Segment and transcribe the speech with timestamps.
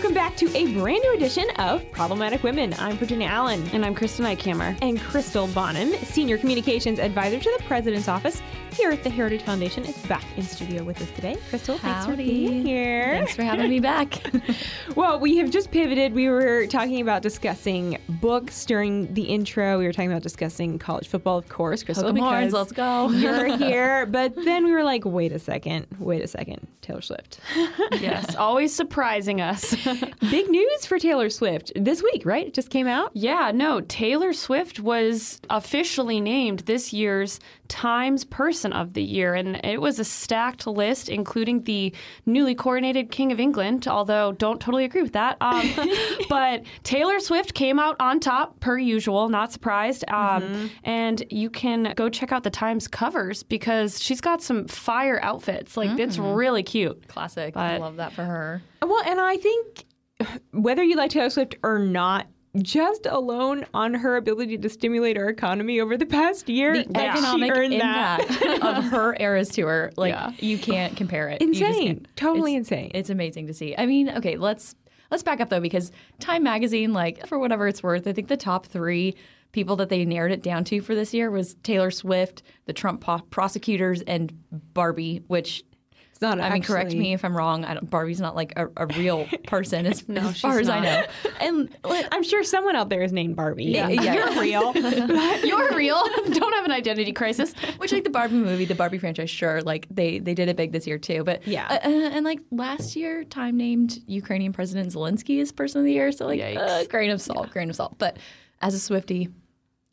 [0.00, 2.72] welcome back to a brand new edition of Problematic Women.
[2.78, 3.68] I'm Virginia Allen.
[3.74, 4.74] And I'm Kristen Eichamer.
[4.80, 8.40] And Crystal Bonham, Senior Communications Advisor to the President's Office
[8.80, 11.36] here at the Heritage Foundation, is back in studio with us today.
[11.50, 13.10] Crystal, thanks for being here.
[13.12, 14.22] Thanks for having me back.
[14.96, 16.14] well, we have just pivoted.
[16.14, 19.78] We were talking about discussing books during the intro.
[19.78, 22.10] We were talking about discussing college football, of course, Crystal.
[22.16, 23.10] Horns, let's go.
[23.10, 24.06] You're here.
[24.06, 26.66] But then we were like, wait a second, wait a second.
[26.80, 27.38] Taylor Swift.
[28.00, 29.74] yes, always surprising us.
[30.30, 32.46] Big news for Taylor Swift this week, right?
[32.46, 33.10] It just came out.
[33.12, 39.60] Yeah, no, Taylor Swift was officially named this year's Times Person of the Year, and
[39.64, 41.94] it was a stacked list, including the
[42.26, 43.86] newly coronated King of England.
[43.88, 45.36] Although, don't totally agree with that.
[45.40, 45.70] Um,
[46.28, 49.28] but Taylor Swift came out on top, per usual.
[49.28, 50.04] Not surprised.
[50.08, 50.66] Um, mm-hmm.
[50.84, 55.76] And you can go check out the Times covers because she's got some fire outfits.
[55.76, 56.00] Like mm-hmm.
[56.00, 57.08] it's really cute.
[57.08, 57.54] Classic.
[57.54, 58.62] But, I love that for her.
[58.82, 59.84] Well, and I think
[60.52, 65.28] whether you like Taylor Swift or not, just alone on her ability to stimulate our
[65.28, 70.32] economy over the past year, the economic impact of her Eras tour, like yeah.
[70.38, 71.40] you can't compare it.
[71.40, 72.90] Insane, totally it's, insane.
[72.94, 73.74] It's amazing to see.
[73.76, 74.74] I mean, okay, let's
[75.10, 78.36] let's back up though because Time Magazine, like for whatever it's worth, I think the
[78.36, 79.14] top three
[79.52, 83.00] people that they narrowed it down to for this year was Taylor Swift, the Trump
[83.00, 84.32] po- prosecutors, and
[84.74, 85.64] Barbie, which
[86.20, 86.38] it's not.
[86.38, 86.52] I actually...
[86.52, 87.64] mean, correct me if I'm wrong.
[87.84, 91.06] Barbie's not like a, a real person, as, no, as far as I know.
[91.40, 93.64] And I'm sure someone out there is named Barbie.
[93.64, 94.12] Yeah, yeah.
[94.12, 94.74] you're real.
[95.42, 96.04] you're real.
[96.30, 97.54] Don't have an identity crisis.
[97.78, 100.72] Which, like the Barbie movie, the Barbie franchise, sure, like they they did it big
[100.72, 101.24] this year too.
[101.24, 105.80] But yeah, uh, uh and like last year, Time named Ukrainian President Zelensky as Person
[105.80, 106.12] of the Year.
[106.12, 107.94] So like, uh, grain of salt, grain of salt.
[107.96, 108.18] But
[108.60, 109.30] as a Swifty,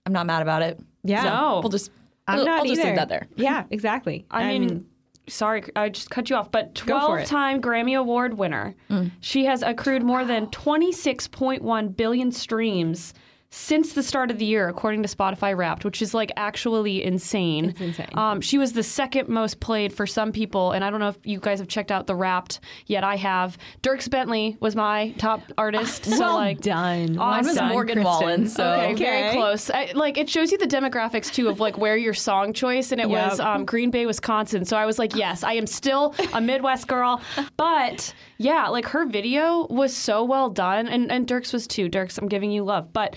[0.06, 0.78] I'm not mad about it.
[1.04, 1.60] Yeah, so no.
[1.62, 1.90] we'll just.
[2.28, 2.76] I'm we'll, not I'll either.
[2.76, 3.28] just leave that there.
[3.38, 4.26] Yeah, exactly.
[4.30, 4.86] I mean,
[5.28, 8.76] sorry, I just cut you off, but 12 time Grammy Award winner.
[8.90, 9.12] Mm.
[9.22, 13.14] She has accrued more than 26.1 billion streams
[13.50, 17.70] since the start of the year, according to Spotify Wrapped, which is like actually insane.
[17.70, 18.10] It's insane.
[18.14, 21.18] Um, she was the second most played for some people, and I don't know if
[21.24, 23.04] you guys have checked out the Wrapped yet.
[23.04, 23.58] I have.
[23.82, 26.06] Dierks Bentley was my top artist.
[26.06, 27.16] so well like done.
[27.16, 28.04] Mine was done, Morgan Kristen.
[28.04, 28.48] Wallen.
[28.48, 29.04] So okay, okay.
[29.04, 29.70] very close.
[29.70, 33.00] I, like it shows you the demographics too of like where your song choice, and
[33.00, 33.32] it yep.
[33.32, 34.66] was um, Green Bay, Wisconsin.
[34.66, 37.22] So I was like, yes, I am still a Midwest girl,
[37.56, 41.90] but yeah, like her video was so well done, and and Dierks was too.
[41.90, 43.16] Dierks, I'm giving you love, but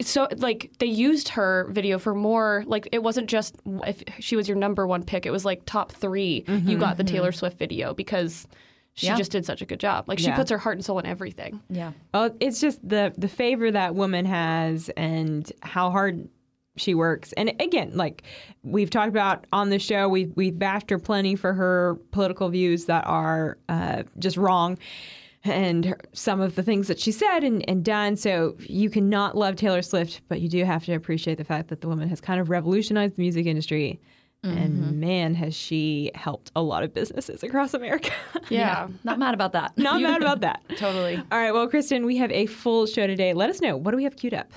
[0.00, 3.56] so like they used her video for more like it wasn't just
[3.86, 6.96] if she was your number one pick it was like top 3 mm-hmm, you got
[6.96, 7.14] the mm-hmm.
[7.14, 8.46] taylor swift video because
[8.94, 9.16] she yeah.
[9.16, 10.36] just did such a good job like she yeah.
[10.36, 13.94] puts her heart and soul in everything yeah oh it's just the the favor that
[13.94, 16.28] woman has and how hard
[16.76, 18.22] she works and again like
[18.62, 22.86] we've talked about on the show we've, we've bashed her plenty for her political views
[22.86, 24.78] that are uh, just wrong
[25.44, 28.16] and some of the things that she said and, and done.
[28.16, 31.80] So you cannot love Taylor Swift, but you do have to appreciate the fact that
[31.80, 34.00] the woman has kind of revolutionized the music industry.
[34.44, 34.58] Mm-hmm.
[34.58, 38.10] And man, has she helped a lot of businesses across America.
[38.50, 39.76] yeah, yeah, not mad about that.
[39.78, 40.62] Not mad about that.
[40.76, 41.16] totally.
[41.16, 43.34] All right, well, Kristen, we have a full show today.
[43.34, 43.76] Let us know.
[43.76, 44.50] What do we have queued up?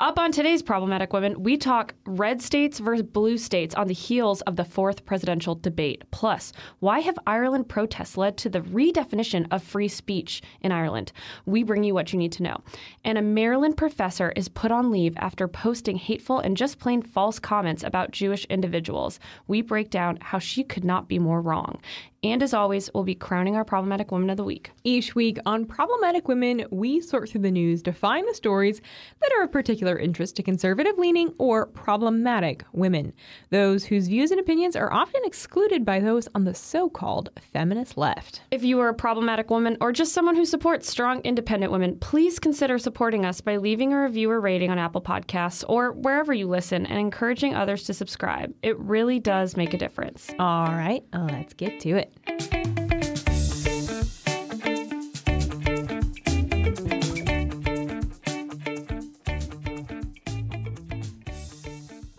[0.00, 4.40] Up on today's Problematic Women, we talk red states versus blue states on the heels
[4.40, 6.02] of the fourth presidential debate.
[6.10, 11.12] Plus, why have Ireland protests led to the redefinition of free speech in Ireland?
[11.46, 12.56] We bring you what you need to know.
[13.04, 17.38] And a Maryland professor is put on leave after posting hateful and just plain false
[17.38, 19.20] comments about Jewish individuals.
[19.46, 21.78] We break down how she could not be more wrong.
[22.24, 24.70] And as always, we'll be crowning our Problematic Women of the Week.
[24.82, 28.80] Each week on Problematic Women, we sort through the news to find the stories
[29.20, 33.12] that are of particular interest to conservative leaning or problematic women,
[33.50, 37.96] those whose views and opinions are often excluded by those on the so called feminist
[37.96, 38.42] left.
[38.50, 42.38] If you are a problematic woman or just someone who supports strong, independent women, please
[42.38, 46.46] consider supporting us by leaving a review or rating on Apple Podcasts or wherever you
[46.46, 48.54] listen and encouraging others to subscribe.
[48.62, 50.30] It really does make a difference.
[50.38, 52.83] All right, let's get to it.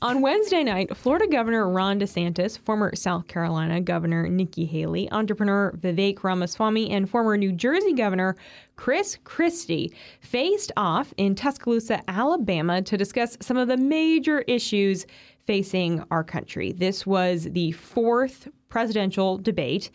[0.06, 6.24] On Wednesday night, Florida Governor Ron DeSantis, former South Carolina Governor Nikki Haley, entrepreneur Vivek
[6.24, 8.36] Ramaswamy, and former New Jersey Governor
[8.76, 9.92] Chris Christie
[10.22, 15.08] faced off in Tuscaloosa, Alabama to discuss some of the major issues
[15.48, 16.72] facing our country.
[16.72, 19.90] This was the fourth presidential debate.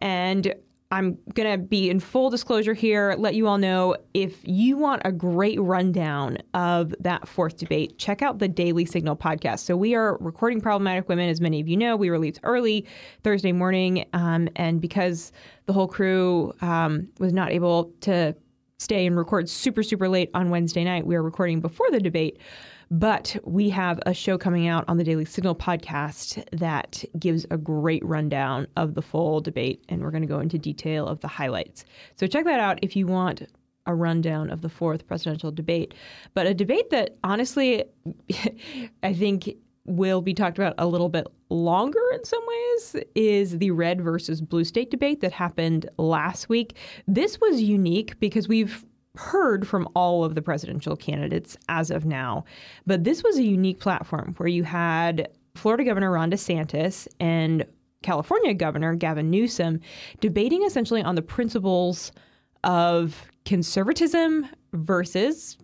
[0.00, 0.54] And
[0.92, 5.02] I'm going to be in full disclosure here, let you all know if you want
[5.04, 9.60] a great rundown of that fourth debate, check out the Daily Signal podcast.
[9.60, 11.94] So we are recording Problematic Women, as many of you know.
[11.94, 12.86] We release early
[13.22, 14.04] Thursday morning.
[14.14, 15.30] Um, and because
[15.66, 18.34] the whole crew um, was not able to
[18.78, 22.38] stay and record super, super late on Wednesday night, we are recording before the debate.
[22.90, 27.56] But we have a show coming out on the Daily Signal podcast that gives a
[27.56, 31.28] great rundown of the full debate, and we're going to go into detail of the
[31.28, 31.84] highlights.
[32.16, 33.46] So check that out if you want
[33.86, 35.94] a rundown of the fourth presidential debate.
[36.34, 37.84] But a debate that honestly,
[39.04, 43.70] I think will be talked about a little bit longer in some ways is the
[43.70, 46.76] red versus blue state debate that happened last week.
[47.08, 48.84] This was unique because we've
[49.16, 52.44] heard from all of the presidential candidates as of now.
[52.86, 57.66] But this was a unique platform where you had Florida Governor Ron DeSantis and
[58.02, 59.80] California Governor Gavin Newsom
[60.20, 62.12] debating essentially on the principles
[62.64, 65.58] of conservatism versus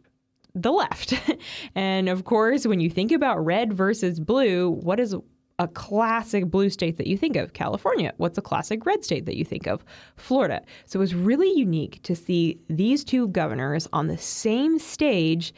[0.54, 1.14] the left.
[1.74, 5.14] and of course, when you think about red versus blue, what is
[5.58, 7.52] a classic blue state that you think of?
[7.52, 8.12] California.
[8.18, 9.84] What's a classic red state that you think of?
[10.16, 10.62] Florida.
[10.84, 15.54] So it was really unique to see these two governors on the same stage.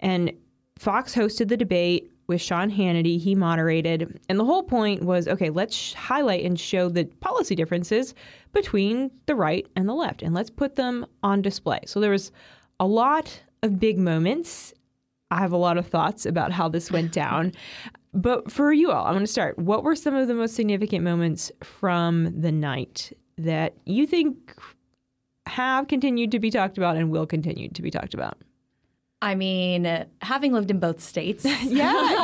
[0.00, 0.32] And
[0.78, 3.20] Fox hosted the debate with Sean Hannity.
[3.20, 4.18] He moderated.
[4.28, 8.14] And the whole point was okay, let's highlight and show the policy differences
[8.52, 11.80] between the right and the left, and let's put them on display.
[11.86, 12.32] So there was
[12.80, 14.72] a lot of big moments.
[15.30, 17.52] I have a lot of thoughts about how this went down.
[18.14, 19.58] But for you all, I'm going to start.
[19.58, 24.54] What were some of the most significant moments from the night that you think
[25.46, 28.38] have continued to be talked about and will continue to be talked about?
[29.22, 31.44] I mean, having lived in both states.
[31.62, 31.62] yeah,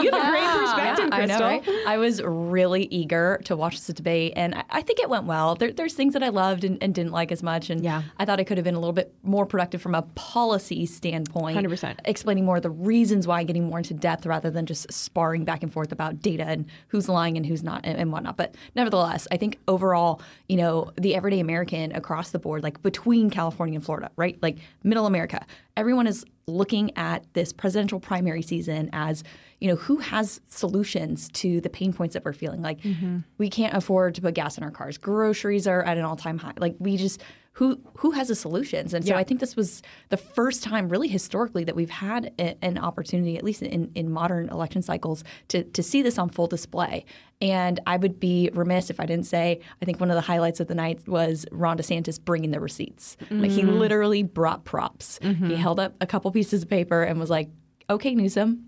[0.03, 1.21] you have a great perspective, yeah, Crystal.
[1.21, 1.69] I know, right?
[1.87, 5.55] I was really eager to watch this debate, and I, I think it went well.
[5.55, 8.03] There, there's things that I loved and, and, didn't like as much, and yeah.
[8.19, 11.57] I thought it could have been a little bit more productive from a policy standpoint.
[11.57, 11.99] 100%.
[12.05, 15.63] Explaining more of the reasons why, getting more into depth rather than just sparring back
[15.63, 18.37] and forth about data and who's lying and who's not and, and whatnot.
[18.37, 23.31] But nevertheless, I think overall, you know, the everyday American across the board, like between
[23.31, 24.37] California and Florida, right?
[24.43, 25.47] Like middle America,
[25.77, 29.23] everyone is looking at this presidential primary season as
[29.61, 32.63] you know who has solutions to the pain points that we're feeling.
[32.63, 33.19] Like mm-hmm.
[33.39, 34.99] we can't afford to put gas in our cars.
[34.99, 36.55] Groceries are at an all-time high.
[36.59, 37.23] Like we just
[37.59, 39.19] who who has the solutions and so yeah.
[39.19, 43.37] i think this was the first time really historically that we've had a, an opportunity
[43.37, 47.05] at least in, in modern election cycles to, to see this on full display
[47.41, 50.61] and i would be remiss if i didn't say i think one of the highlights
[50.61, 53.41] of the night was ron desantis bringing the receipts mm-hmm.
[53.41, 53.73] like he mm-hmm.
[53.73, 55.49] literally brought props mm-hmm.
[55.49, 57.49] he held up a couple pieces of paper and was like
[57.91, 58.68] okay newsom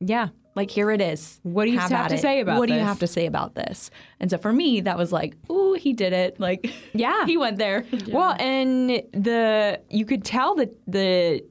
[0.00, 1.38] yeah like here it is.
[1.42, 2.20] What do you have, have to it.
[2.20, 2.74] say about what this?
[2.74, 3.90] do you have to say about this?
[4.18, 6.40] And so for me, that was like, ooh, he did it.
[6.40, 7.84] Like, yeah, he went there.
[7.92, 8.00] Yeah.
[8.16, 11.44] Well, and the you could tell that the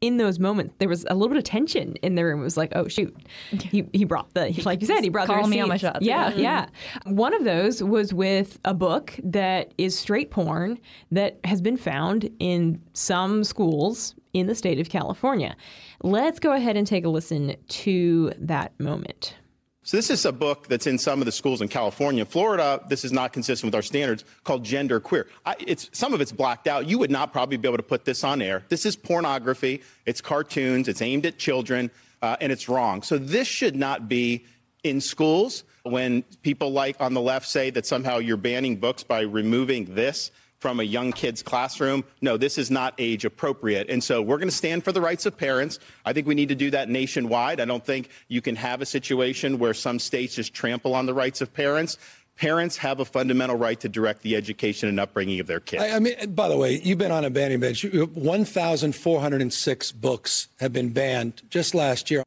[0.00, 2.40] in those moments there was a little bit of tension in the room.
[2.40, 3.16] It was like, oh shoot,
[3.52, 5.76] he he brought the like you said, he brought the Call the me on my
[5.76, 6.00] shots.
[6.00, 6.66] Yeah, yeah,
[7.06, 7.12] yeah.
[7.12, 10.80] One of those was with a book that is straight porn
[11.12, 15.56] that has been found in some schools in the state of California.
[16.02, 19.34] Let's go ahead and take a listen to that moment.
[19.82, 22.24] So this is a book that's in some of the schools in California.
[22.26, 25.26] Florida, this is not consistent with our standards, called Gender Queer.
[25.46, 26.86] I, it's, some of it's blacked out.
[26.86, 28.62] You would not probably be able to put this on air.
[28.68, 29.82] This is pornography.
[30.04, 30.86] It's cartoons.
[30.86, 31.90] It's aimed at children,
[32.20, 33.02] uh, and it's wrong.
[33.02, 34.44] So this should not be
[34.84, 35.64] in schools.
[35.82, 40.30] When people like on the left say that somehow you're banning books by removing this,
[40.60, 42.04] from a young kid's classroom.
[42.20, 43.88] No, this is not age appropriate.
[43.88, 45.78] And so we're going to stand for the rights of parents.
[46.04, 47.60] I think we need to do that nationwide.
[47.60, 51.14] I don't think you can have a situation where some states just trample on the
[51.14, 51.96] rights of parents.
[52.36, 55.82] Parents have a fundamental right to direct the education and upbringing of their kids.
[55.82, 57.84] I, I mean, by the way, you've been on a banning bench.
[57.84, 62.22] 1,406 books have been banned just last year.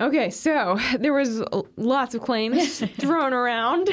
[0.00, 1.42] Okay, so there was
[1.76, 3.90] lots of claims thrown around.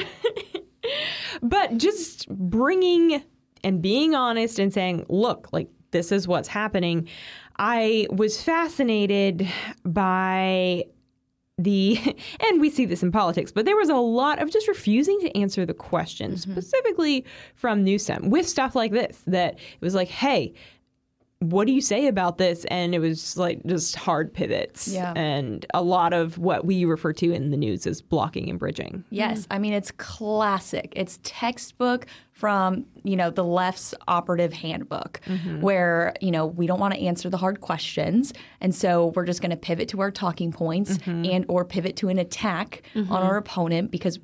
[1.42, 3.22] but just bringing
[3.64, 7.08] and being honest and saying, look, like this is what's happening.
[7.58, 9.48] I was fascinated
[9.84, 10.84] by
[11.58, 11.98] the
[12.40, 15.34] and we see this in politics but there was a lot of just refusing to
[15.36, 16.52] answer the question mm-hmm.
[16.52, 20.52] specifically from Newsom with stuff like this that it was like hey
[21.40, 22.64] what do you say about this?
[22.66, 25.12] And it was like just hard pivots yeah.
[25.14, 29.04] and a lot of what we refer to in the news as blocking and bridging.
[29.10, 29.42] Yes.
[29.42, 29.52] Mm-hmm.
[29.52, 30.94] I mean, it's classic.
[30.96, 35.60] It's textbook from, you know, the left's operative handbook mm-hmm.
[35.60, 38.32] where, you know, we don't want to answer the hard questions.
[38.62, 41.24] And so we're just going to pivot to our talking points mm-hmm.
[41.26, 43.12] and or pivot to an attack on mm-hmm.
[43.12, 44.18] our opponent because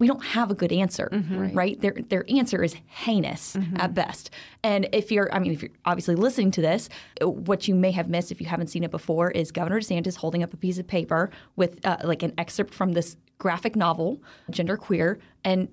[0.00, 1.52] we don't have a good answer, mm-hmm.
[1.52, 1.78] right?
[1.78, 3.76] Their their answer is heinous mm-hmm.
[3.76, 4.30] at best.
[4.64, 6.88] And if you're, I mean, if you're obviously listening to this,
[7.20, 10.42] what you may have missed if you haven't seen it before is Governor DeSantis holding
[10.42, 14.78] up a piece of paper with uh, like an excerpt from this graphic novel, Gender
[14.78, 15.68] Queer, and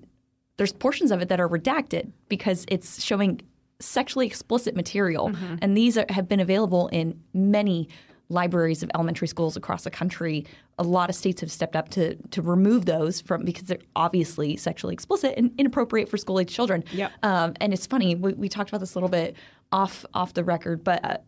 [0.58, 3.40] there's portions of it that are redacted because it's showing
[3.80, 5.56] sexually explicit material, mm-hmm.
[5.62, 7.88] and these are, have been available in many
[8.28, 10.44] libraries of elementary schools across the country.
[10.78, 14.56] A lot of states have stepped up to to remove those from because they're obviously
[14.56, 16.84] sexually explicit and inappropriate for school age children.
[16.92, 17.12] Yep.
[17.22, 19.36] Um, and it's funny we, we talked about this a little bit
[19.72, 21.04] off off the record, but.
[21.04, 21.18] Uh,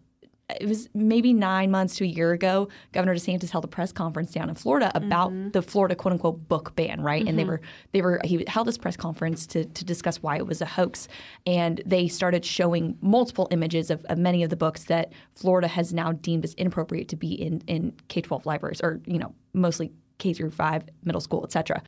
[0.61, 2.69] it was maybe nine months to a year ago.
[2.93, 5.51] Governor DeSantis held a press conference down in Florida about mm-hmm.
[5.51, 7.27] the Florida "quote unquote" book ban, right?
[7.27, 7.51] And they mm-hmm.
[7.51, 7.61] were
[7.93, 11.09] they were he held this press conference to to discuss why it was a hoax,
[11.47, 15.93] and they started showing multiple images of, of many of the books that Florida has
[15.93, 19.93] now deemed as inappropriate to be in in K twelve libraries, or you know mostly
[20.19, 21.83] K through five, middle school, et cetera.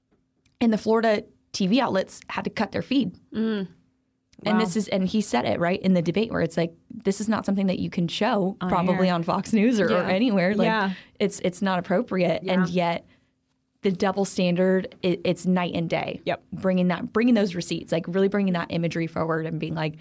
[0.61, 3.19] And the Florida TV outlets had to cut their feed.
[3.35, 3.69] Mm.
[4.45, 7.21] And this is, and he said it right in the debate where it's like, this
[7.21, 9.15] is not something that you can show probably air.
[9.15, 10.55] on Fox News or, or anywhere.
[10.55, 10.93] Like, Yeah.
[11.19, 13.07] it's it's not appropriate, and yet
[13.83, 16.21] the double standard, it, it's night and day.
[16.25, 16.43] Yep.
[16.53, 19.97] bringing that, bringing those receipts, like really bringing that imagery forward and being like,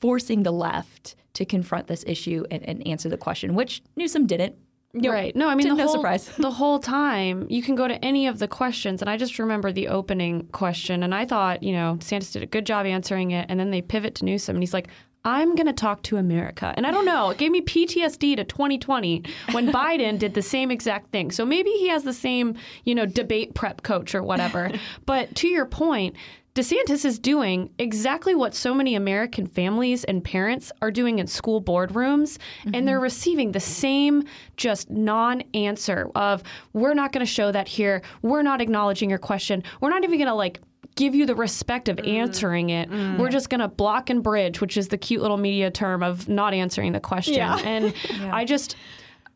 [0.00, 4.54] forcing the left to confront this issue and, and answer the question, which Newsom didn't.
[4.94, 5.34] Right.
[5.34, 6.26] No, I mean, the no whole, surprise.
[6.38, 9.72] the whole time you can go to any of the questions, and I just remember
[9.72, 13.46] the opening question, and I thought, you know, DeSantis did a good job answering it,
[13.48, 14.88] and then they pivot to Newsom, and he's like,
[15.24, 18.44] "I'm going to talk to America," and I don't know, it gave me PTSD to
[18.44, 21.32] 2020 when Biden did the same exact thing.
[21.32, 24.70] So maybe he has the same, you know, debate prep coach or whatever.
[25.06, 26.14] but to your point.
[26.54, 31.60] DeSantis is doing exactly what so many American families and parents are doing in school
[31.60, 32.38] boardrooms,
[32.72, 33.02] and they're mm-hmm.
[33.02, 34.22] receiving the same
[34.56, 38.02] just non answer of, we're not going to show that here.
[38.22, 39.64] We're not acknowledging your question.
[39.80, 40.60] We're not even going to like
[40.94, 42.08] give you the respect of mm.
[42.08, 42.88] answering it.
[42.88, 43.18] Mm.
[43.18, 46.28] We're just going to block and bridge, which is the cute little media term of
[46.28, 47.34] not answering the question.
[47.34, 47.58] Yeah.
[47.58, 47.92] And
[48.32, 48.76] I just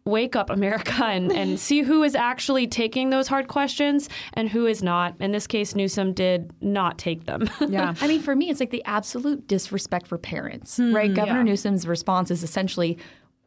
[0.09, 4.67] wake up america and, and see who is actually taking those hard questions and who
[4.67, 7.95] is not in this case newsom did not take them Yeah.
[8.01, 10.95] I mean, for me, it's like the absolute disrespect for parents, hmm.
[10.95, 11.13] right?
[11.13, 12.99] Governor Newsom's response is essentially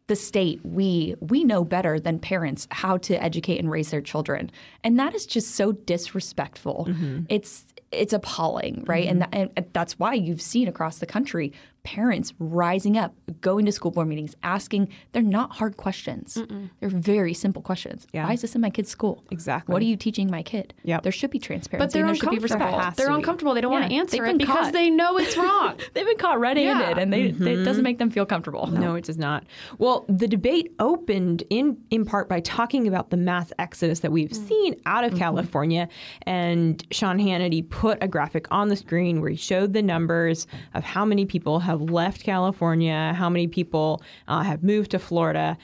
[0.08, 4.52] the state, we we know better than parents how to educate and raise their children,
[4.84, 6.88] and that is just so disrespectful.
[6.90, 7.22] Mm-hmm.
[7.30, 9.08] It's it's appalling, right?
[9.08, 9.40] And, mm-hmm.
[9.40, 11.54] that, and that's why you've seen across the country
[11.84, 14.90] parents rising up, going to school board meetings, asking.
[15.12, 16.38] They're not hard questions;
[16.80, 18.08] they're very simple questions.
[18.14, 18.26] Yeah.
[18.26, 19.24] Why is this in my kid's school?
[19.32, 19.74] Exactly.
[19.74, 20.74] What are you teaching my kid?
[20.84, 21.04] Yep.
[21.04, 21.86] There should be transparency.
[21.86, 22.98] but they're and there should be uncomfortable respect.
[22.98, 24.74] they're uncomfortable they don't want to answer it been because caught.
[24.74, 27.02] they know it's wrong They've been caught red-handed, Yeah.
[27.02, 27.64] and they, they- it mm-hmm.
[27.64, 28.68] doesn't make them feel comfortable.
[28.68, 29.44] No, it does not.
[29.78, 34.30] Well, the debate opened in in part by talking about the mass exodus that we've
[34.30, 34.48] mm.
[34.48, 35.20] seen out of mm-hmm.
[35.20, 35.88] California,
[36.24, 40.84] and Sean Hannity put a graphic on the screen where he showed the numbers of
[40.84, 45.58] how many people have left California, how many people uh, have moved to Florida.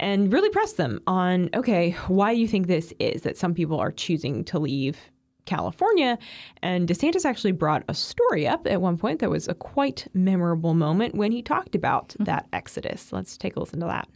[0.00, 3.78] And really press them on, okay, why do you think this is that some people
[3.78, 4.98] are choosing to leave
[5.44, 6.18] California.
[6.62, 10.74] And DeSantis actually brought a story up at one point that was a quite memorable
[10.74, 13.12] moment when he talked about that exodus.
[13.12, 14.08] Let's take a listen to that.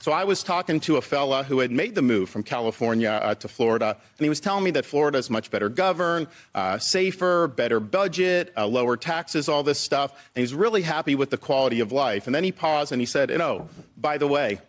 [0.00, 3.34] So I was talking to a fella who had made the move from California uh,
[3.36, 7.48] to Florida, and he was telling me that Florida is much better governed, uh, safer,
[7.48, 10.12] better budget, uh, lower taxes, all this stuff.
[10.36, 12.26] And he's really happy with the quality of life.
[12.26, 14.60] And then he paused and he said, "And oh, by the way,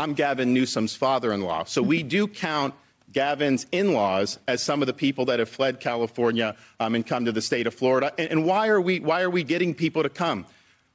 [0.00, 2.74] I'm Gavin Newsom's father-in-law, so we do count."
[3.12, 7.32] Gavin's in-laws as some of the people that have fled California um, and come to
[7.32, 8.10] the state of Florida.
[8.16, 10.46] And, and why are we why are we getting people to come?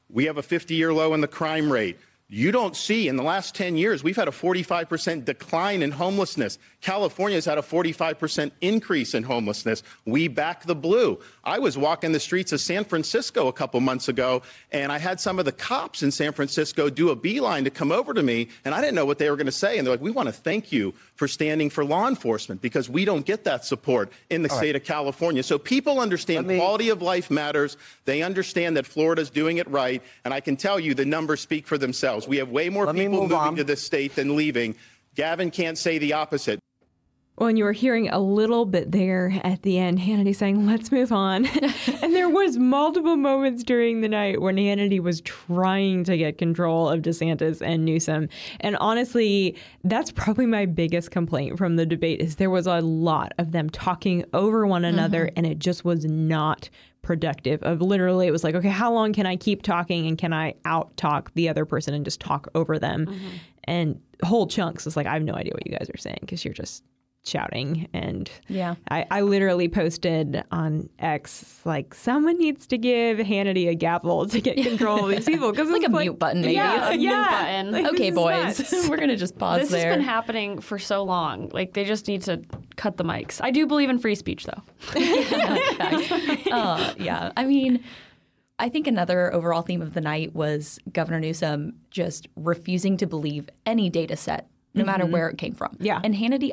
[0.09, 1.99] We have a 50-year low in the crime rate.
[2.29, 6.59] You don't see in the last 10 years, we've had a 45% decline in homelessness.
[6.81, 9.81] California's had a 45% increase in homelessness.
[10.05, 11.19] We back the blue.
[11.47, 15.21] I was walking the streets of San Francisco a couple months ago, and I had
[15.21, 18.49] some of the cops in San Francisco do a beeline to come over to me,
[18.65, 19.77] and I didn't know what they were going to say.
[19.77, 23.05] And they're like, We want to thank you for standing for law enforcement because we
[23.05, 25.41] don't get that support in the state of California.
[25.41, 27.77] So people understand me- quality of life matters.
[28.03, 30.03] They understand that Florida's doing it right.
[30.25, 32.27] And I can tell you the numbers speak for themselves.
[32.27, 33.55] We have way more Let people moving on.
[33.55, 34.75] to this state than leaving.
[35.15, 36.59] Gavin can't say the opposite.
[37.37, 40.91] Well, and you were hearing a little bit there at the end, Hannity saying, let's
[40.91, 41.45] move on.
[42.01, 46.89] and there was multiple moments during the night when Hannity was trying to get control
[46.89, 48.27] of DeSantis and Newsom.
[48.61, 53.33] And honestly, that's probably my biggest complaint from the debate is there was a lot
[53.37, 54.97] of them talking over one mm-hmm.
[54.97, 56.71] another and it just was not
[57.03, 60.33] productive of literally it was like okay how long can i keep talking and can
[60.33, 63.27] i out talk the other person and just talk over them mm-hmm.
[63.63, 66.43] and whole chunks is like i have no idea what you guys are saying because
[66.43, 66.83] you're just
[67.27, 67.87] shouting.
[67.93, 68.75] And Yeah.
[68.89, 74.41] I, I literally posted on X, like, someone needs to give Hannity a gavel to
[74.41, 75.51] get control of these people.
[75.51, 76.53] Because Like it's a mute button, maybe.
[76.53, 77.27] Yeah, A mute yeah.
[77.29, 77.71] button.
[77.71, 79.87] Like, okay, boys, we're gonna just pause This there.
[79.89, 81.49] has been happening for so long.
[81.53, 82.41] Like they just need to
[82.75, 83.39] cut the mics.
[83.43, 84.61] I do believe in free speech, though.
[86.51, 87.83] uh, yeah, I mean,
[88.59, 93.49] I think another overall theme of the night was Governor Newsom just refusing to believe
[93.65, 95.73] any data set, no matter where it came from.
[95.73, 95.85] Mm-hmm.
[95.85, 96.01] Yeah.
[96.03, 96.51] and Hannity,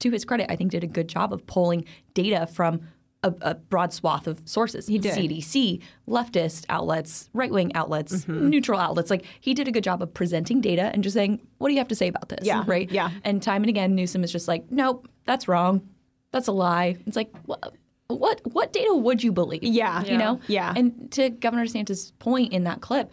[0.00, 1.84] to his credit, I think did a good job of pulling
[2.14, 2.80] data from.
[3.22, 4.86] A, a broad swath of sources.
[4.86, 5.14] He did.
[5.16, 8.50] CDC, leftist outlets, right wing outlets, Mm-hmm.
[8.50, 9.10] neutral outlets.
[9.10, 11.80] Like he did a good job of presenting data and just saying, "What do you
[11.80, 12.88] have to say about this?" Yeah, right.
[12.88, 13.10] yeah.
[13.24, 15.88] And time and again, Newsom is just like, "Nope, that's wrong.
[16.30, 17.74] That's a lie." It's like, what?
[18.08, 18.42] What?
[18.52, 19.64] What data would you believe?
[19.64, 20.04] Yeah.
[20.04, 20.38] you know.
[20.46, 20.72] Yeah.
[20.76, 23.10] And to Governor DeSantis' point in that clip,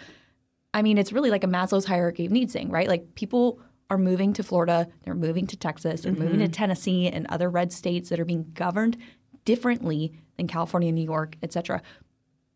[0.75, 2.89] I mean, it's really like a Maslow's hierarchy of needs thing, right?
[2.89, 3.59] Like people
[3.89, 6.51] are moving to Florida, they're moving to Texas, they're moving to mm-hmm.
[6.51, 8.97] Tennessee and other red states that are being governed
[9.45, 11.81] differently than California, New York, et cetera,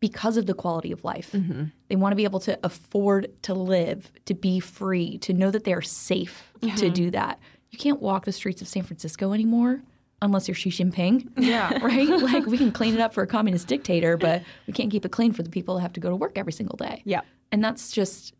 [0.00, 1.32] because of the quality of life.
[1.32, 1.64] Mm-hmm.
[1.88, 5.64] They want to be able to afford to live, to be free, to know that
[5.64, 6.92] they are safe to mm-hmm.
[6.92, 7.38] do that.
[7.70, 9.82] You can't walk the streets of San Francisco anymore
[10.22, 11.28] unless you're Xi Jinping.
[11.36, 11.78] Yeah.
[11.82, 12.08] right?
[12.08, 15.10] Like we can clean it up for a communist dictator, but we can't keep it
[15.10, 17.02] clean for the people that have to go to work every single day.
[17.04, 17.20] Yeah.
[17.52, 18.34] And that's just,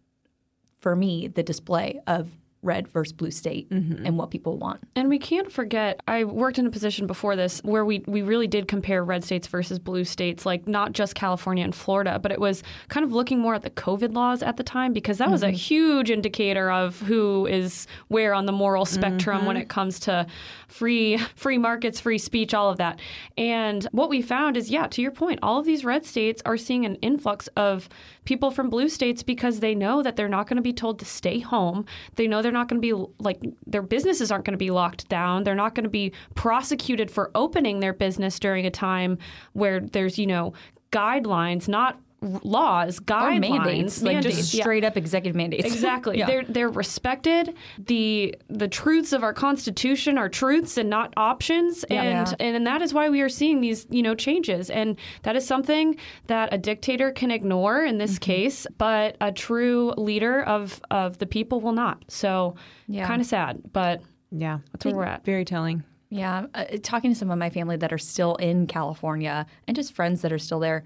[0.80, 2.30] for me, the display of
[2.62, 4.04] red versus blue state mm-hmm.
[4.04, 4.80] and what people want.
[4.96, 8.48] And we can't forget, I worked in a position before this where we, we really
[8.48, 12.40] did compare red states versus blue states, like not just California and Florida, but it
[12.40, 15.42] was kind of looking more at the COVID laws at the time because that was
[15.42, 15.54] a mm-hmm.
[15.54, 19.62] huge indicator of who is where on the moral spectrum when mm-hmm.
[19.62, 20.26] it comes to
[20.66, 22.98] free free markets, free speech, all of that.
[23.36, 26.56] And what we found is, yeah, to your point, all of these red states are
[26.56, 27.88] seeing an influx of
[28.28, 31.04] people from blue states because they know that they're not going to be told to
[31.06, 31.86] stay home.
[32.16, 35.08] They know they're not going to be like their businesses aren't going to be locked
[35.08, 35.44] down.
[35.44, 39.16] They're not going to be prosecuted for opening their business during a time
[39.54, 40.52] where there's, you know,
[40.92, 44.62] guidelines, not laws, Or guidelines, mandates, like just mandates, yeah.
[44.62, 45.66] straight up executive mandates.
[45.66, 46.18] Exactly.
[46.18, 46.26] Yeah.
[46.26, 47.54] They're they're respected.
[47.78, 51.84] The the truths of our constitution are truths and not options.
[51.84, 52.34] And Yeah.
[52.40, 54.68] and that is why we are seeing these, you know, changes.
[54.70, 59.92] And that is something that a dictator can ignore in this case, but a true
[59.96, 62.04] leader of of the people will not.
[62.08, 62.56] So
[62.88, 63.06] Yeah.
[63.06, 64.00] kind of sad, but
[64.32, 64.58] Yeah.
[64.72, 65.24] that's where we're at.
[65.24, 65.84] Very telling.
[66.10, 69.92] Yeah, uh, talking to some of my family that are still in California and just
[69.92, 70.84] friends that are still there,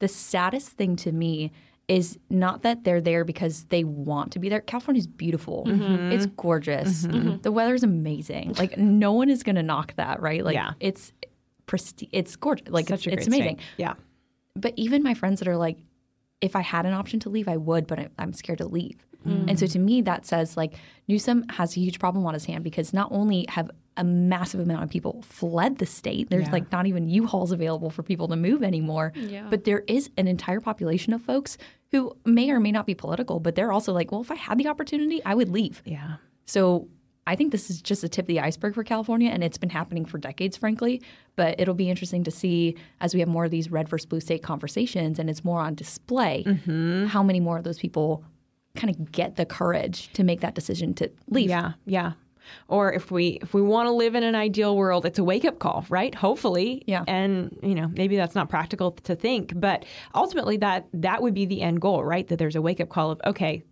[0.00, 1.52] the saddest thing to me
[1.86, 4.60] is not that they're there because they want to be there.
[4.60, 5.64] California's beautiful.
[6.12, 7.02] It's gorgeous.
[7.42, 8.54] The weather's amazing.
[8.58, 10.42] Like no one is going to knock that, right?
[10.44, 10.72] Like Yeah.
[10.80, 11.12] it's
[11.66, 12.08] pristine.
[12.12, 12.68] It's gorgeous.
[12.68, 13.56] Like Such it's, it's amazing.
[13.58, 13.66] state.
[13.76, 13.94] Yeah.
[14.56, 15.78] But even my friends that are like,
[16.40, 19.04] if I had an option to leave, I would, but I- I'm scared to leave.
[19.26, 20.74] And so to me, that says like
[21.08, 24.82] Newsom has a huge problem on his hand because not only have a massive amount
[24.82, 26.52] of people fled the state, there's Yeah.
[26.52, 29.12] like not even U-Hauls available for people to move anymore.
[29.14, 29.46] Yeah.
[29.48, 31.56] But there is an entire population of folks
[31.92, 34.58] who may or may not be political, but they're also like, well, if I had
[34.58, 35.80] the opportunity, I would leave.
[35.84, 36.16] Yeah.
[36.44, 36.88] So
[37.26, 39.70] I think this is just the tip of the iceberg for California, and it's been
[39.70, 41.00] happening for decades, frankly.
[41.36, 44.20] But it'll be interesting to see as we have more of these red versus blue
[44.20, 47.06] state conversations, and it's more on display, Mm-hmm.
[47.06, 48.24] how many more of those people
[48.74, 51.48] kind of get the courage to make that decision to leave.
[51.48, 52.12] Yeah, yeah.
[52.68, 55.44] Or if we if we want to live in an ideal world, it's a wake
[55.44, 56.14] up call, right?
[56.14, 57.04] Hopefully, Yeah.
[57.06, 61.46] And you know, maybe that's not practical to think, but ultimately that that would be
[61.46, 62.26] the end goal, right?
[62.28, 63.62] That there's a wake up call of okay,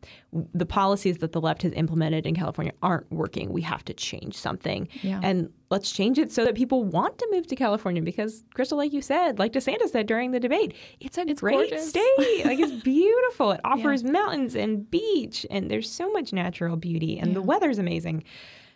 [0.55, 3.53] the policies that the left has implemented in California aren't working.
[3.53, 5.21] We have to change something, Yeah.
[5.23, 8.03] and let's change it so that people want to move to California.
[8.03, 11.55] Because Crystal, like you said, like DeSantis said during the debate, it's a it's great
[11.71, 11.89] gorgeous.
[11.89, 12.45] state.
[12.45, 13.53] like it's beautiful.
[13.53, 18.25] It offers mountains and beach, and there's so much natural beauty, and the weather's amazing.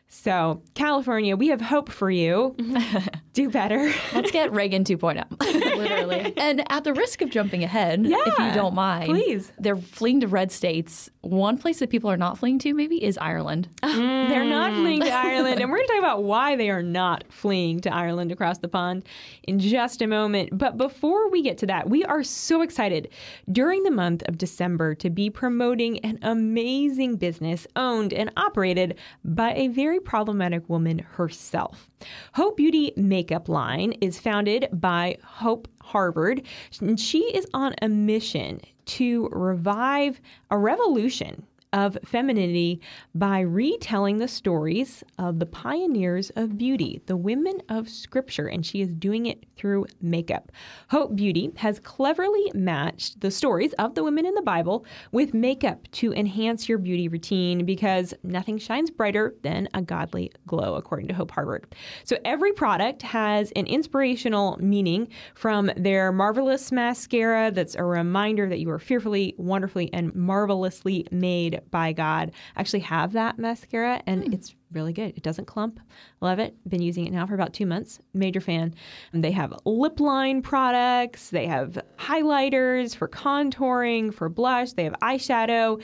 [0.08, 2.56] So, California, we have hope for you.
[3.32, 3.92] Do better.
[4.14, 5.24] Let's get Reagan 2.0.
[5.76, 6.32] Literally.
[6.36, 9.52] and at the risk of jumping ahead, if you don't mind, please.
[9.58, 11.10] they're fleeing to red states.
[11.26, 13.68] One place that people are not fleeing to, maybe, is Ireland.
[13.82, 14.80] They're not mm.
[14.80, 17.92] fleeing to Ireland, and we're going to talk about why they are not fleeing to
[17.92, 19.04] Ireland across the pond
[19.42, 20.50] in just a moment.
[20.52, 23.08] But before we get to that, we are so excited
[23.50, 29.52] during the month of December to be promoting an amazing business owned and operated by
[29.54, 31.90] a very problematic woman herself.
[32.34, 36.42] Hope Beauty Makeup Line is founded by Hope Harvard,
[36.80, 42.80] and she is on a mission to revive a revolution of femininity
[43.14, 48.80] by retelling the stories of the pioneers of beauty, the women of scripture, and she
[48.80, 50.52] is doing it through makeup.
[50.88, 55.90] Hope Beauty has cleverly matched the stories of the women in the Bible with makeup
[55.92, 61.14] to enhance your beauty routine because nothing shines brighter than a godly glow, according to
[61.14, 61.74] Hope Harvard.
[62.04, 68.60] So every product has an inspirational meaning from their marvelous mascara that's a reminder that
[68.60, 72.32] you are fearfully, wonderfully, and marvelously made by God.
[72.56, 74.32] I actually have that mascara and hmm.
[74.32, 75.16] it's really good.
[75.16, 75.80] It doesn't clump.
[76.20, 76.54] Love it.
[76.68, 78.00] Been using it now for about two months.
[78.14, 78.74] Major fan.
[79.12, 81.30] And they have lip line products.
[81.30, 84.72] They have highlighters for contouring, for blush.
[84.72, 85.82] They have eyeshadow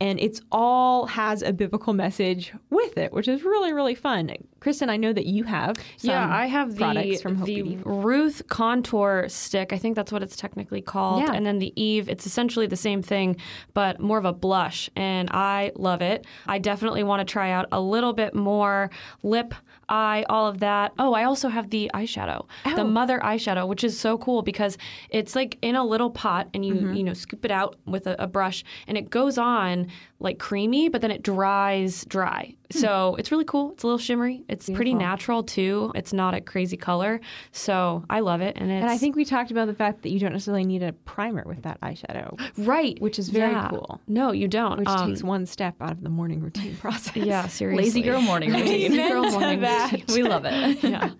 [0.00, 4.30] and it's all has a biblical message with it, which is really really fun.
[4.60, 7.82] Kristen, I know that you have yeah, I have products the from Hope the Beauty.
[7.84, 9.72] Ruth contour stick.
[9.72, 11.22] I think that's what it's technically called.
[11.22, 11.32] Yeah.
[11.32, 13.36] And then the Eve, it's essentially the same thing,
[13.74, 16.26] but more of a blush, and I love it.
[16.46, 18.90] I definitely want to try out a little bit more
[19.22, 19.54] lip,
[19.88, 20.92] eye, all of that.
[20.98, 22.84] Oh, I also have the eyeshadow, the Oh.
[22.84, 24.76] Mother eyeshadow, which is so cool because
[25.10, 26.94] it's like in a little pot, and you Mm-hmm.
[26.94, 29.87] you know scoop it out with a, a brush, and it goes on
[30.20, 32.54] like creamy, but then it dries dry.
[32.72, 32.78] Hmm.
[32.78, 33.72] So it's really cool.
[33.72, 34.44] It's a little shimmery.
[34.48, 35.92] It's pretty natural too.
[35.94, 37.20] It's not a crazy color.
[37.52, 38.56] So I love it.
[38.56, 40.82] And it's And I think we talked about the fact that you don't necessarily need
[40.82, 43.68] a primer with that eyeshadow, right, which is very Yeah.
[43.70, 44.00] cool.
[44.08, 44.78] No, you don't.
[44.80, 47.16] which Um, takes one step out of the morning routine process.
[47.16, 47.84] yeah, seriously.
[47.84, 48.92] Lazy girl morning routine.
[48.92, 50.04] Amen girl morning routine.
[50.14, 50.82] we love it.
[50.84, 51.10] Yeah.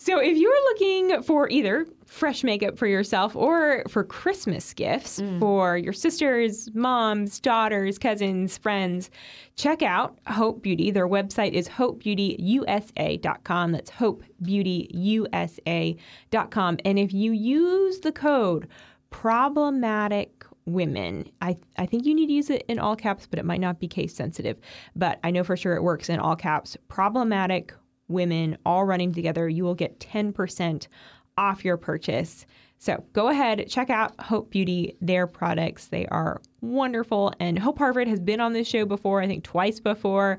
[0.00, 5.38] So if you're looking for either fresh makeup for yourself or for Christmas gifts mm.
[5.38, 9.10] for your sisters, moms, daughters, cousins, friends,
[9.56, 10.90] check out Hope Beauty.
[10.90, 13.72] Their website is hopebeautyusa.com.
[13.72, 16.78] That's hopebeautyusa.com.
[16.84, 18.66] And if you use the code
[19.10, 21.28] problematic women.
[21.40, 23.80] I, I think you need to use it in all caps, but it might not
[23.80, 24.58] be case sensitive.
[24.94, 26.76] But I know for sure it works in all caps.
[26.88, 27.72] Problematic
[28.08, 29.48] women all running together.
[29.48, 30.88] You will get 10%
[31.36, 32.46] off your purchase.
[32.78, 35.86] So go ahead, check out Hope Beauty, their products.
[35.86, 37.32] They are wonderful.
[37.40, 40.38] And Hope Harvard has been on this show before, I think twice before.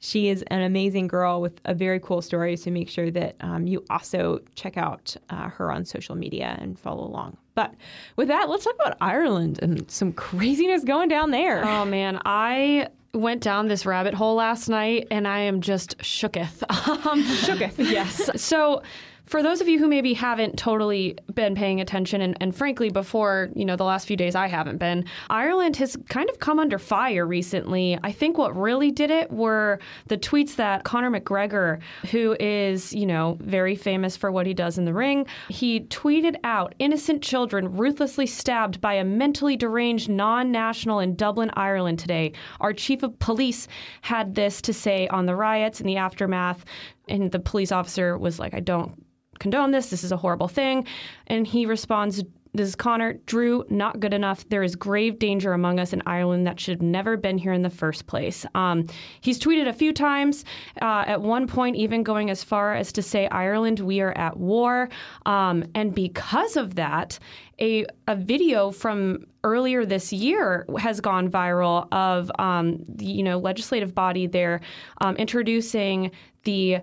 [0.00, 2.56] She is an amazing girl with a very cool story.
[2.56, 6.78] So make sure that um, you also check out uh, her on social media and
[6.78, 7.36] follow along.
[7.54, 7.74] But
[8.16, 11.64] with that, let's talk about Ireland and some craziness going down there.
[11.66, 16.62] Oh man, I went down this rabbit hole last night and I am just shooketh.
[17.08, 17.74] Um, Shooketh.
[17.78, 18.30] yes.
[18.40, 18.82] So
[19.28, 23.50] for those of you who maybe haven't totally been paying attention, and, and frankly, before
[23.54, 25.04] you know the last few days, I haven't been.
[25.28, 27.98] Ireland has kind of come under fire recently.
[28.02, 33.04] I think what really did it were the tweets that Conor McGregor, who is you
[33.06, 37.76] know very famous for what he does in the ring, he tweeted out innocent children
[37.76, 42.32] ruthlessly stabbed by a mentally deranged non-national in Dublin, Ireland today.
[42.60, 43.68] Our chief of police
[44.00, 46.64] had this to say on the riots and the aftermath,
[47.08, 49.07] and the police officer was like, "I don't."
[49.38, 49.90] Condone this.
[49.90, 50.86] This is a horrible thing.
[51.26, 52.22] And he responds,
[52.54, 54.48] this is Conor, Drew, not good enough.
[54.48, 57.62] There is grave danger among us in Ireland that should have never been here in
[57.62, 58.46] the first place.
[58.54, 58.86] Um,
[59.20, 60.44] he's tweeted a few times,
[60.80, 64.36] uh, at one point, even going as far as to say, Ireland, we are at
[64.36, 64.88] war.
[65.26, 67.18] Um, and because of that,
[67.60, 73.38] a, a video from earlier this year has gone viral of um, the you know
[73.38, 74.60] legislative body there
[75.00, 76.10] um, introducing
[76.44, 76.78] the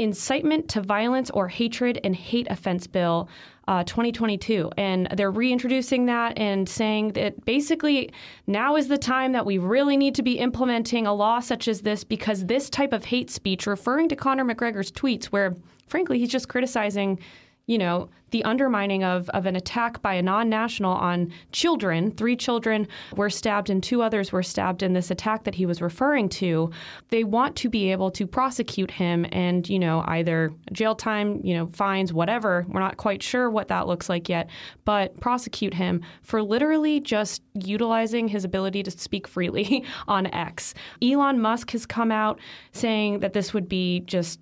[0.00, 3.28] incitement to violence or hatred and hate offense bill
[3.68, 8.10] uh, 2022 and they're reintroducing that and saying that basically
[8.46, 11.82] now is the time that we really need to be implementing a law such as
[11.82, 15.54] this because this type of hate speech referring to conor mcgregor's tweets where
[15.86, 17.18] frankly he's just criticizing
[17.70, 22.10] you know, the undermining of, of an attack by a non national on children.
[22.10, 25.80] Three children were stabbed and two others were stabbed in this attack that he was
[25.80, 26.72] referring to.
[27.10, 31.54] They want to be able to prosecute him and, you know, either jail time, you
[31.54, 32.66] know, fines, whatever.
[32.68, 34.50] We're not quite sure what that looks like yet,
[34.84, 40.74] but prosecute him for literally just utilizing his ability to speak freely on X.
[41.00, 42.40] Elon Musk has come out
[42.72, 44.40] saying that this would be just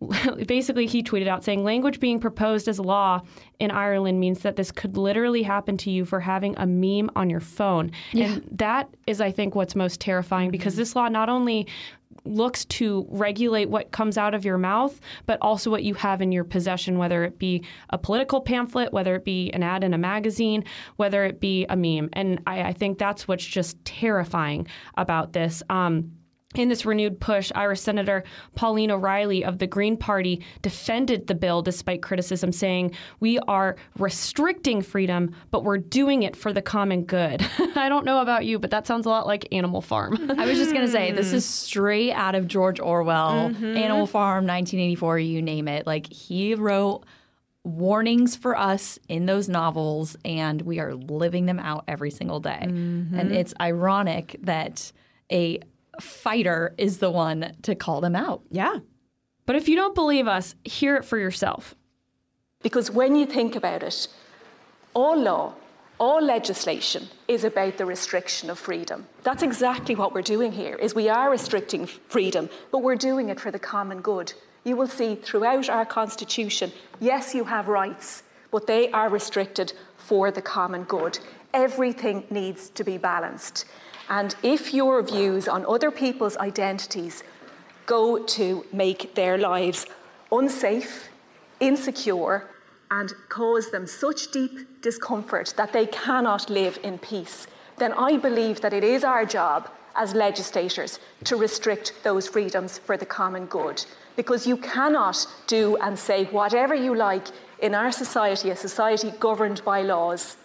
[0.46, 3.20] basically he tweeted out saying language being proposed as law
[3.58, 7.28] in Ireland means that this could literally happen to you for having a meme on
[7.28, 7.92] your phone.
[8.32, 11.66] And that is I think what's most terrifying because this law not only
[12.24, 16.32] looks to regulate what comes out of your mouth, but also what you have in
[16.32, 19.98] your possession, whether it be a political pamphlet, whether it be an ad in a
[19.98, 20.64] magazine,
[20.96, 22.10] whether it be a meme.
[22.12, 25.62] And I, I think that's what's just terrifying about this.
[25.70, 26.12] Um,
[26.56, 28.24] in this renewed push, Irish Senator
[28.56, 34.82] Pauline O'Reilly of the Green Party defended the bill despite criticism, saying, We are restricting
[34.82, 37.46] freedom, but we're doing it for the common good.
[37.76, 40.18] I don't know about you, but that sounds a lot like Animal Farm.
[40.38, 43.76] I was just going to say, this is straight out of George Orwell, Mm-hmm.
[43.76, 45.86] Animal Farm, 1984, you name it.
[45.86, 47.04] Like, he wrote
[47.62, 52.62] warnings for us in those novels, and we are living them out every single day.
[52.62, 53.18] Mm-hmm.
[53.18, 54.90] And it's ironic that
[55.30, 55.60] a
[56.00, 58.42] fighter is the one to call them out.
[58.50, 58.78] Yeah.
[59.46, 61.74] but if you don't believe us, hear it for yourself.
[62.62, 64.06] Because when you think about it,
[64.94, 65.54] all law,
[65.98, 69.06] all legislation is about the restriction of freedom.
[69.22, 73.38] That's exactly what we're doing here is we are restricting freedom, but we're doing it
[73.40, 74.32] for the common good.
[74.64, 80.30] You will see throughout our constitution, yes, you have rights, but they are restricted for
[80.30, 81.18] the common good.
[81.52, 83.66] Everything needs to be balanced.
[84.10, 87.22] And if your views on other people's identities
[87.86, 89.86] go to make their lives
[90.32, 91.08] unsafe,
[91.60, 92.50] insecure,
[92.90, 97.46] and cause them such deep discomfort that they cannot live in peace,
[97.78, 102.96] then I believe that it is our job as legislators to restrict those freedoms for
[102.96, 103.84] the common good.
[104.16, 107.28] Because you cannot do and say whatever you like
[107.60, 110.36] in our society, a society governed by laws.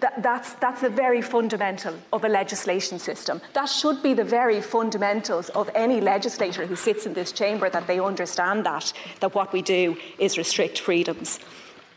[0.00, 3.40] That, that's, that's the very fundamental of a legislation system.
[3.54, 7.86] That should be the very fundamentals of any legislator who sits in this chamber that
[7.86, 11.40] they understand that, that what we do is restrict freedoms.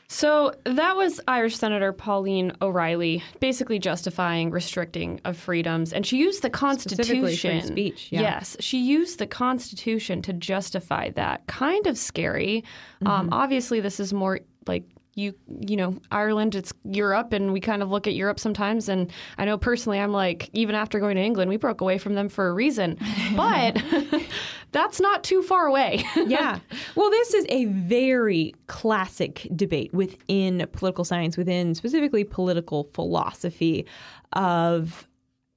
[0.08, 5.94] So that was Irish Senator Pauline O'Reilly basically justifying restricting of freedoms.
[5.94, 7.68] And she used the Specifically free Constitution.
[7.68, 8.22] speech, yeah.
[8.22, 11.48] Yes, she used the Constitution to justify that.
[11.48, 12.66] Kind of scary.
[13.06, 14.84] Um, obviously, this is more like
[15.16, 19.12] you you know Ireland it's Europe and we kind of look at Europe sometimes and
[19.38, 22.30] I know personally I'm like even after going to England we broke away from them
[22.30, 22.98] for a reason
[23.36, 23.82] but
[24.72, 26.60] that's not too far away yeah.
[26.96, 33.86] Well, this is a very classic debate within political science, within specifically political philosophy
[34.34, 35.08] of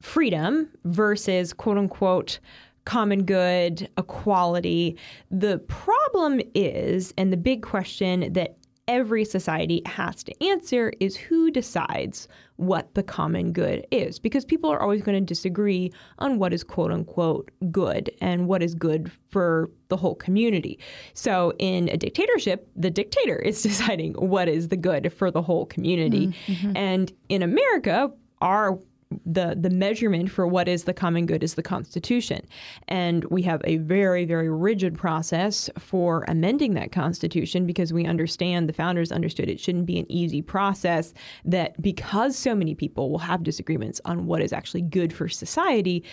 [0.03, 2.39] freedom versus quote unquote
[2.85, 4.97] common good, equality.
[5.31, 8.57] The problem is, and the big question that
[8.89, 14.71] every society has to answer is who decides what the common good is because people
[14.71, 19.11] are always going to disagree on what is quote unquote good and what is good
[19.29, 20.79] for the whole community.
[21.15, 25.67] So in a dictatorship, the dictator is deciding what is the good for the whole
[25.67, 26.35] community.
[26.47, 26.77] Mm-hmm.
[26.77, 28.79] And in America, our
[29.25, 32.47] the the measurement for what is the common good is the Constitution,
[32.89, 38.69] and we have a very very rigid process for amending that Constitution because we understand
[38.69, 41.15] the founders understood it shouldn't be an easy process.
[41.45, 46.05] That because so many people will have disagreements on what is actually good for society,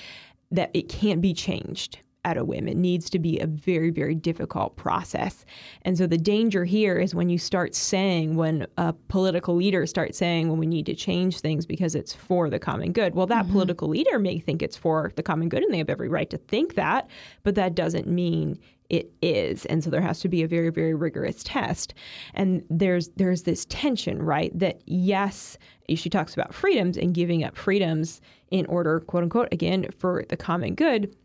[0.52, 2.68] that it can't be changed at a whim.
[2.68, 5.46] It needs to be a very, very difficult process.
[5.84, 10.18] And so the danger here is when you start saying, when a political leader starts
[10.18, 13.16] saying, well, we need to change things because it's for the common good.
[13.16, 13.54] Well, that mm-hmm.
[13.54, 16.38] political leader may think it's for the common good and they have every right to
[16.38, 17.10] think that,
[17.44, 18.60] but that doesn't mean
[18.92, 21.94] it is and so there has to be a very very rigorous test
[22.34, 25.58] and there's there's this tension right that yes
[25.96, 30.36] she talks about freedoms and giving up freedoms in order quote unquote again for the
[30.36, 31.16] common good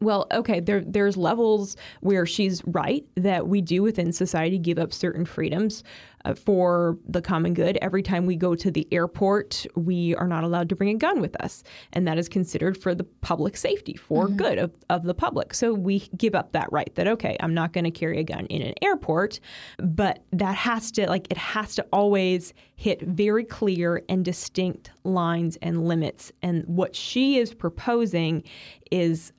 [0.00, 4.92] well, okay, there there's levels where she's right that we do within society give up
[4.92, 5.82] certain freedoms
[6.24, 7.78] uh, for the common good.
[7.82, 11.20] Every time we go to the airport, we are not allowed to bring a gun
[11.20, 15.14] with us, and that is considered for the public safety, for good of, of the
[15.14, 15.54] public.
[15.54, 18.46] So we give up that right that okay, I'm not going to carry a gun
[18.46, 19.40] in an airport,
[19.78, 25.56] but that has to like it has to always hit very clear and distinct lines
[25.62, 26.32] and limits.
[26.42, 28.42] And what she is proposing
[28.90, 29.32] is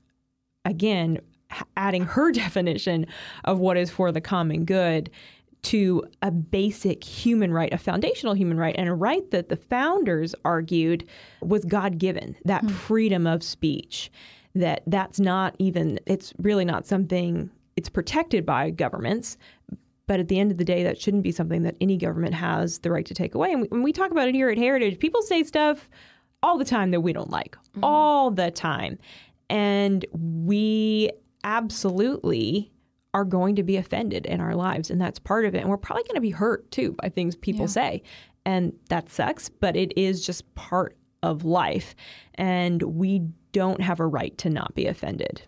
[0.65, 1.19] again
[1.77, 3.05] adding her definition
[3.45, 5.09] of what is for the common good
[5.63, 10.35] to a basic human right, a foundational human right, and a right that the founders
[10.43, 11.07] argued
[11.41, 12.67] was God given, that hmm.
[12.67, 14.11] freedom of speech.
[14.55, 19.37] That that's not even, it's really not something, it's protected by governments.
[20.05, 22.79] But at the end of the day, that shouldn't be something that any government has
[22.79, 23.51] the right to take away.
[23.51, 25.89] And we, when we talk about it here at Heritage, people say stuff
[26.43, 27.83] all the time that we don't like, mm-hmm.
[27.85, 28.99] all the time.
[29.49, 31.11] And we
[31.43, 32.71] absolutely
[33.13, 34.89] are going to be offended in our lives.
[34.89, 35.59] And that's part of it.
[35.59, 38.01] And we're probably going to be hurt too by things people say.
[38.45, 41.95] And that sucks, but it is just part of life.
[42.35, 45.43] And we don't have a right to not be offended.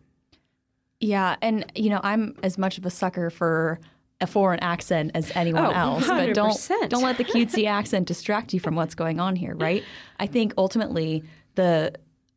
[1.01, 3.79] Yeah, and you know, I'm as much of a sucker for
[4.21, 8.53] a foreign accent as anyone Oh, else, but don't don't let the cutesy accent distract
[8.53, 9.83] you from what's going on here, right?
[10.19, 11.23] I think ultimately
[11.55, 11.93] the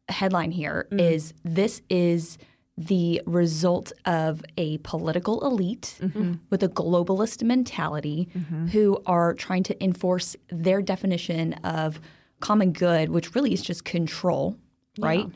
[0.09, 1.01] headline here mm.
[1.01, 2.39] is this is
[2.79, 6.35] the result of a political elite mm-hmm.
[6.51, 8.67] with a globalist mentality mm-hmm.
[8.69, 12.01] who are trying to enforce their definition of
[12.39, 14.57] common good, which really is just control,
[15.01, 15.27] right?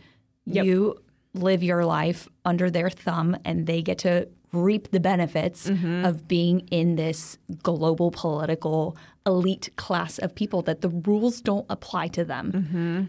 [0.45, 1.03] You
[1.35, 6.05] live your life under their thumb and they get to reap the benefits mm-hmm.
[6.05, 12.07] of being in this global political elite class of people that the rules don't apply
[12.09, 12.51] to them.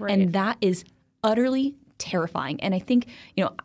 [0.10, 0.86] And that is
[1.24, 2.60] utterly terrifying.
[2.62, 3.56] And I think, you know,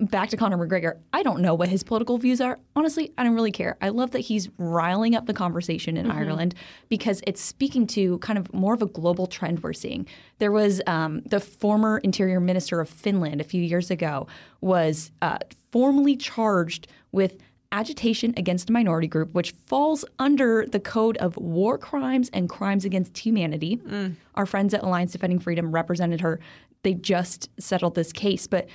[0.00, 2.58] back to Conor McGregor, I don't know what his political views are.
[2.74, 3.76] Honestly, I don't really care.
[3.82, 6.54] I love that he's riling up the conversation in Ireland
[6.88, 10.06] because it's speaking to kind of more of a global trend we're seeing.
[10.38, 14.26] There was um, the former interior minister of Finland a few years ago
[14.60, 15.38] was uh,
[15.70, 17.36] formally charged with
[17.70, 22.84] agitation against a minority group, which falls under the code of war crimes and crimes
[22.84, 23.80] against humanity.
[24.34, 26.40] Our friends at Alliance Defending Freedom represented her.
[26.84, 28.68] They just settled this case, but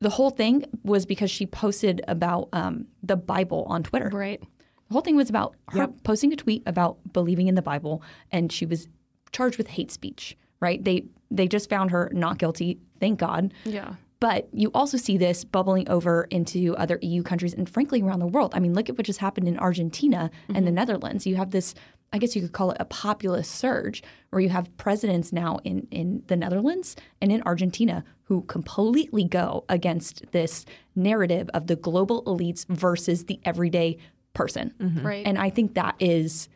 [0.00, 4.10] the whole thing was because she posted about um, the Bible on Twitter.
[4.12, 4.40] Right.
[4.40, 8.50] The whole thing was about her posting a tweet about believing in the Bible, and
[8.50, 8.88] she was
[9.30, 10.36] charged with hate speech.
[10.60, 10.82] Right?
[10.82, 12.78] They they just found her not guilty.
[13.00, 13.52] Thank God.
[13.64, 13.94] Yeah.
[14.20, 18.26] But you also see this bubbling over into other EU countries and frankly around the
[18.28, 18.52] world.
[18.54, 21.26] I mean, look at what just happened in Argentina and the Netherlands.
[21.26, 21.74] You have this,
[22.12, 25.86] I guess you could call it a populist surge, where you have presidents now in,
[25.90, 32.22] in the Netherlands and in Argentina who completely go against this narrative of the global
[32.24, 33.98] elites versus the everyday
[34.34, 34.72] person.
[34.78, 35.06] Mm-hmm.
[35.06, 35.26] Right.
[35.26, 36.48] And I think that is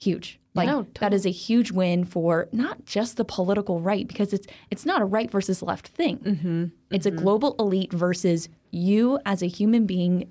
[0.00, 0.38] huge.
[0.54, 4.46] Like No, that is a huge win for not just the political right because it's
[4.70, 6.18] it's not a right versus left thing.
[6.18, 6.64] Mm-hmm.
[6.90, 7.20] It's a mm-hmm.
[7.20, 10.28] global elite versus you as a human being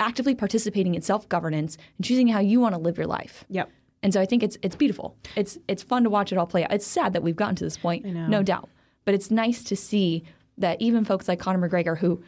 [0.00, 3.44] actively participating in self-governance and choosing how you want to live your life.
[3.48, 3.70] Yep.
[4.02, 5.16] And so I think it's it's beautiful.
[5.34, 6.72] It's it's fun to watch it all play out.
[6.72, 8.68] It's sad that we've gotten to this point, no doubt.
[9.04, 10.24] But it's nice to see
[10.58, 12.22] that even folks like Conor McGregor, who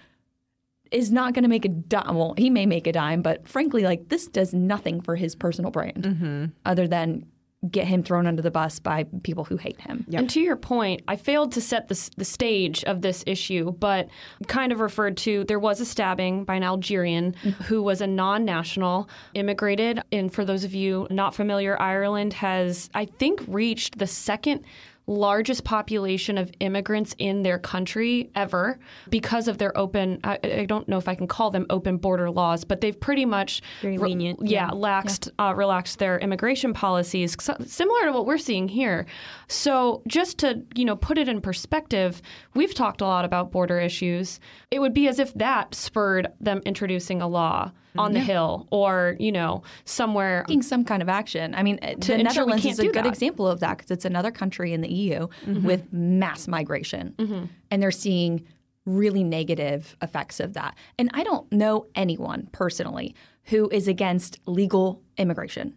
[0.90, 2.14] is not going to make a dime.
[2.14, 5.70] Well, he may make a dime, but frankly, like this does nothing for his personal
[5.70, 6.44] brand mm-hmm.
[6.64, 7.26] other than
[7.70, 10.04] get him thrown under the bus by people who hate him.
[10.20, 14.08] And to your point, I failed to set the, the stage of this issue, but
[14.46, 17.64] kind of referred to there was a stabbing by an Algerian mm-hmm.
[17.64, 20.02] who was a non national, immigrated.
[20.12, 24.64] And for those of you not familiar, Ireland has, I think, reached the second
[25.08, 28.76] largest population of immigrants in their country ever
[29.08, 32.28] because of their open I, I don't know if I can call them open border
[32.28, 34.70] laws but they've pretty much Very re- yeah, yeah.
[34.70, 39.06] laxed uh, relaxed their immigration policies so- similar to what we're seeing here
[39.48, 42.20] so just to you know put it in perspective
[42.54, 46.60] we've talked a lot about border issues it would be as if that spurred them
[46.64, 48.00] introducing a law mm-hmm.
[48.00, 51.54] on the hill or you know somewhere Taking some kind of action.
[51.54, 53.06] I mean, the Netherlands is a good that.
[53.06, 55.66] example of that because it's another country in the EU mm-hmm.
[55.66, 57.44] with mass migration, mm-hmm.
[57.70, 58.44] and they're seeing
[58.84, 60.76] really negative effects of that.
[60.98, 65.74] And I don't know anyone personally who is against legal immigration.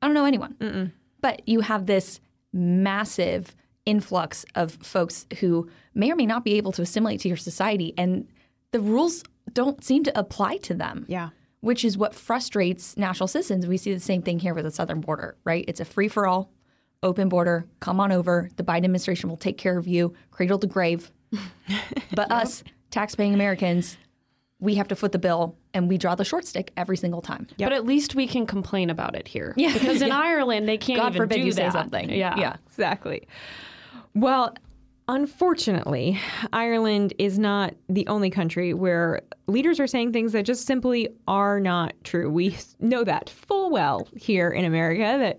[0.00, 0.54] I don't know anyone.
[1.20, 2.20] But you have this
[2.54, 7.36] massive influx of folks who may or may not be able to assimilate to your
[7.36, 8.26] society, and
[8.70, 11.04] the rules don't seem to apply to them.
[11.08, 11.30] Yeah.
[11.60, 13.66] Which is what frustrates national citizens.
[13.66, 15.64] We see the same thing here with the southern border, right?
[15.66, 16.50] It's a free for all,
[17.02, 17.66] open border.
[17.80, 18.50] Come on over.
[18.56, 21.10] The Biden administration will take care of you, cradle to grave.
[22.14, 23.96] but us, tax-paying Americans,
[24.64, 27.46] we have to foot the bill, and we draw the short stick every single time.
[27.58, 29.72] but at least we can complain about it here Yeah.
[29.72, 32.10] because in Ireland they can't God even forbid do you say something.
[32.10, 32.56] yeah yeah.
[32.66, 33.28] Exactly.
[34.14, 34.54] Well,
[35.08, 36.18] unfortunately,
[36.52, 41.60] Ireland is not the only country where leaders are saying things that just simply are
[41.60, 42.30] not true.
[42.30, 45.38] We know that full well here in America that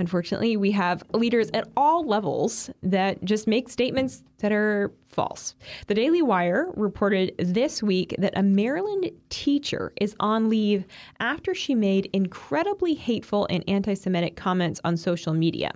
[0.00, 5.54] unfortunately we have leaders at all levels that just make statements that are false.
[5.86, 10.86] The Daily Wire reported this week that a Maryland teacher is on leave
[11.20, 15.72] after she made incredibly hateful and anti Semitic comments on social media.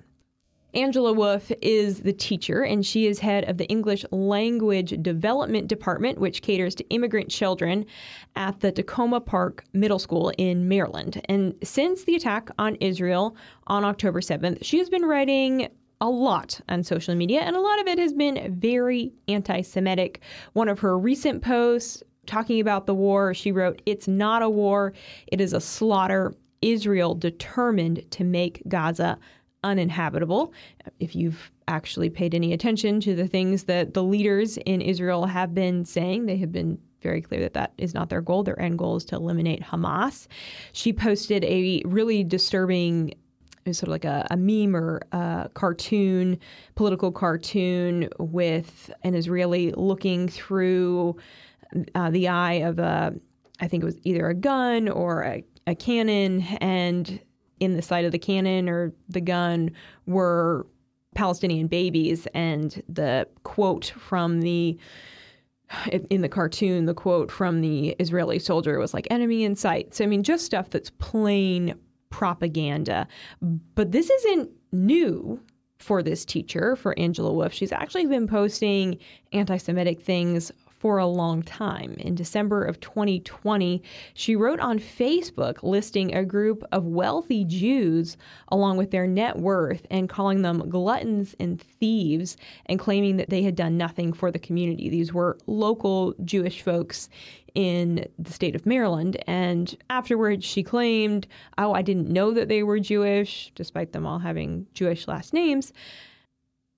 [0.75, 6.19] Angela Wolf is the teacher, and she is head of the English Language Development Department,
[6.19, 7.87] which caters to immigrant children
[8.35, 11.21] at the Takoma Park Middle School in Maryland.
[11.29, 13.37] And since the attack on Israel
[13.69, 15.69] on October 7th, she has been writing
[16.01, 20.21] a lot on social media, and a lot of it has been very anti Semitic.
[20.55, 24.93] One of her recent posts talking about the war, she wrote, It's not a war,
[25.29, 26.35] it is a slaughter.
[26.63, 29.19] Israel determined to make Gaza
[29.65, 30.53] uninhabitable.
[31.01, 35.55] If you've actually paid any attention to the things that the leaders in Israel have
[35.55, 38.43] been saying, they have been very clear that that is not their goal.
[38.43, 40.27] Their end goal is to eliminate Hamas.
[40.73, 43.15] She posted a really disturbing
[43.65, 46.39] it was sort of like a, a meme or a cartoon,
[46.75, 51.17] political cartoon with an Israeli looking through
[51.95, 53.15] uh, the eye of a,
[53.61, 57.19] I think it was either a gun or a, a cannon, and
[57.61, 59.71] in the sight of the cannon or the gun
[60.07, 60.67] were
[61.15, 64.77] Palestinian babies, and the quote from the
[66.11, 70.05] in the cartoon, the quote from the Israeli soldier was like "enemy in sight." So
[70.05, 71.75] I mean, just stuff that's plain
[72.11, 73.09] propaganda.
[73.75, 75.41] But this isn't new
[75.79, 77.53] for this teacher, for Angela Wolf.
[77.53, 78.99] She's actually been posting
[79.33, 80.51] anti-Semitic things
[80.85, 81.95] for a long time.
[81.95, 83.83] In December of 2020,
[84.13, 88.19] she wrote on Facebook listing a group of wealthy Jews
[88.49, 93.43] along with their net worth and calling them gluttons and thieves and claiming that they
[93.43, 94.91] had done nothing for the community.
[94.91, 97.09] These were local Jewish folks
[97.55, 99.17] in the state of Maryland.
[99.27, 101.27] And afterwards, she claimed,
[101.57, 105.73] Oh, I didn't know that they were Jewish, despite them all having Jewish last names.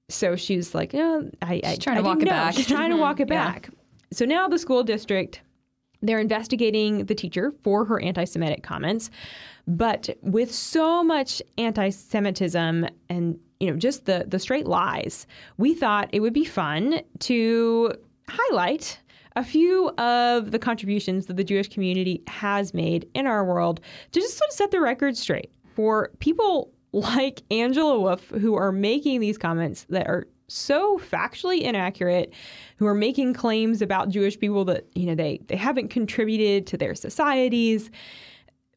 [0.09, 2.55] So she's like, oh, "No, I, She's I, trying to I walk it know." back.
[2.55, 3.01] She's trying to mm-hmm.
[3.01, 3.53] walk it Yeah.
[3.53, 3.71] back.
[4.13, 5.41] So now the school district,
[6.03, 9.11] they're investigating the teacher for her anti Semitic comments.
[9.67, 15.27] But with so much anti Semitism and you know, just the the straight lies,
[15.57, 17.93] we thought it would be fun to
[18.29, 18.99] highlight
[19.35, 23.81] a few of the contributions that the Jewish community has made in our world
[24.13, 28.73] to just sort of set the record straight for people like Angela Wolf who are
[28.73, 32.33] making these comments that are so factually inaccurate
[32.77, 36.77] who are making claims about Jewish people that you know they they haven't contributed to
[36.77, 37.91] their societies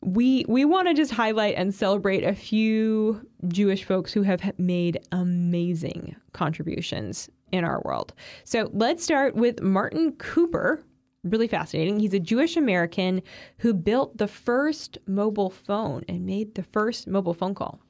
[0.02, 5.00] we we want to just highlight and celebrate a few Jewish folks who have made
[5.12, 8.14] amazing contributions in our world.
[8.44, 10.84] So let's start with Martin Cooper.
[11.24, 12.00] Really fascinating.
[12.00, 13.22] He's a Jewish American
[13.58, 17.82] who built the first mobile phone and made the first mobile phone call.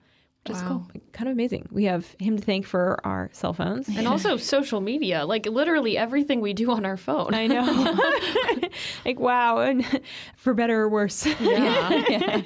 [0.49, 0.87] Which is cool.
[1.13, 1.67] Kind of amazing.
[1.71, 3.87] We have him to thank for our cell phones.
[3.89, 7.33] And also social media, like literally everything we do on our phone.
[7.33, 7.97] I know.
[9.05, 9.59] like, wow.
[9.59, 9.85] And
[10.35, 11.25] for better or worse.
[11.39, 12.41] Yeah.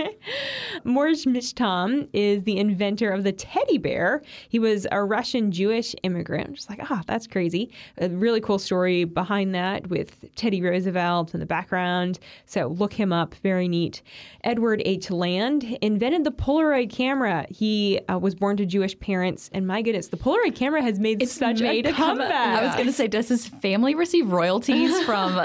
[0.83, 4.21] Morris Michtom is the inventor of the teddy bear.
[4.49, 6.55] He was a Russian Jewish immigrant.
[6.55, 7.71] Just like, ah, that's crazy.
[7.99, 12.19] A really cool story behind that with Teddy Roosevelt in the background.
[12.45, 13.35] So look him up.
[13.35, 14.01] Very neat.
[14.43, 15.09] Edward H.
[15.09, 17.45] Land invented the Polaroid camera.
[17.49, 21.27] He uh, was born to Jewish parents, and my goodness, the Polaroid camera has made
[21.29, 22.61] such made a come- comeback.
[22.61, 25.39] I was going to say, does his family receive royalties from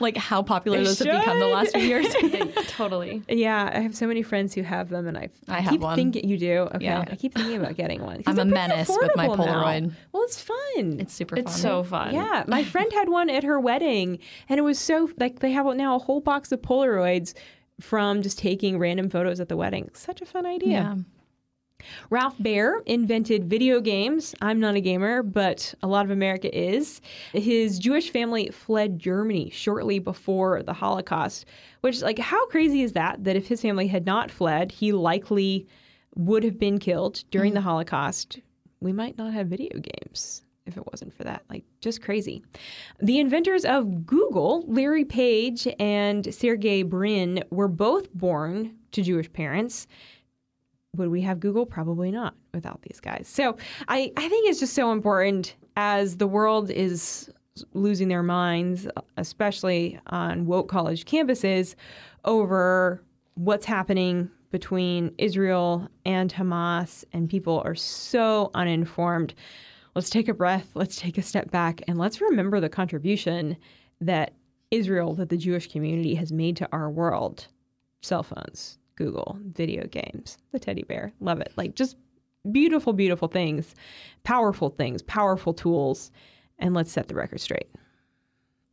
[0.00, 2.06] like how popular They those have become the last few years?
[2.68, 3.22] totally.
[3.28, 5.96] Yeah, I have so many friends who have them, and I, I have keep one.
[5.96, 6.68] thinking you do.
[6.74, 7.04] Okay, Yeah.
[7.10, 8.22] I keep thinking about getting one.
[8.26, 9.64] I'm a menace with my affordable now.
[9.64, 9.92] Polaroid.
[10.12, 10.98] Well, it's fun.
[11.00, 11.60] It's super It's fun.
[11.60, 12.14] so fun.
[12.14, 15.66] yeah, my friend had one at her wedding, and it was so like they have
[15.76, 17.34] now a whole box of Polaroids
[17.80, 19.90] from just taking random photos at the wedding.
[19.94, 20.70] Such a fun idea.
[20.70, 20.94] yeah.
[22.10, 24.34] Ralph Baer invented video games.
[24.40, 27.00] I'm not a gamer, but a lot of America is.
[27.32, 31.46] His Jewish family fled Germany shortly before the Holocaust,
[31.80, 33.24] which, like, how crazy is that?
[33.24, 35.66] That if his family had not fled, he likely
[36.16, 37.64] would have been killed during the mm.
[37.64, 38.40] Holocaust.
[38.80, 41.42] We might not have video games if it wasn't for that.
[41.50, 42.42] Like, just crazy.
[43.00, 49.86] The inventors of Google, Larry Page and Sergey Brin, were both born to Jewish parents
[50.96, 51.66] would we have Google?
[51.66, 53.28] Probably not without these guys.
[53.28, 53.56] So
[53.88, 57.30] I, I think it's just so important as the world is
[57.72, 61.74] losing their minds, especially on woke college campuses,
[62.24, 63.02] over
[63.34, 69.34] what's happening between Israel and Hamas, and people are so uninformed.
[69.94, 73.56] Let's take a breath, let's take a step back, and let's remember the contribution
[74.00, 74.34] that
[74.70, 77.48] Israel, that the Jewish community has made to our world.
[78.00, 81.12] Cell phones, Google, video games, the teddy bear.
[81.20, 81.52] Love it.
[81.56, 81.96] Like just
[82.50, 83.74] beautiful, beautiful things,
[84.22, 86.10] powerful things, powerful tools.
[86.58, 87.68] And let's set the record straight.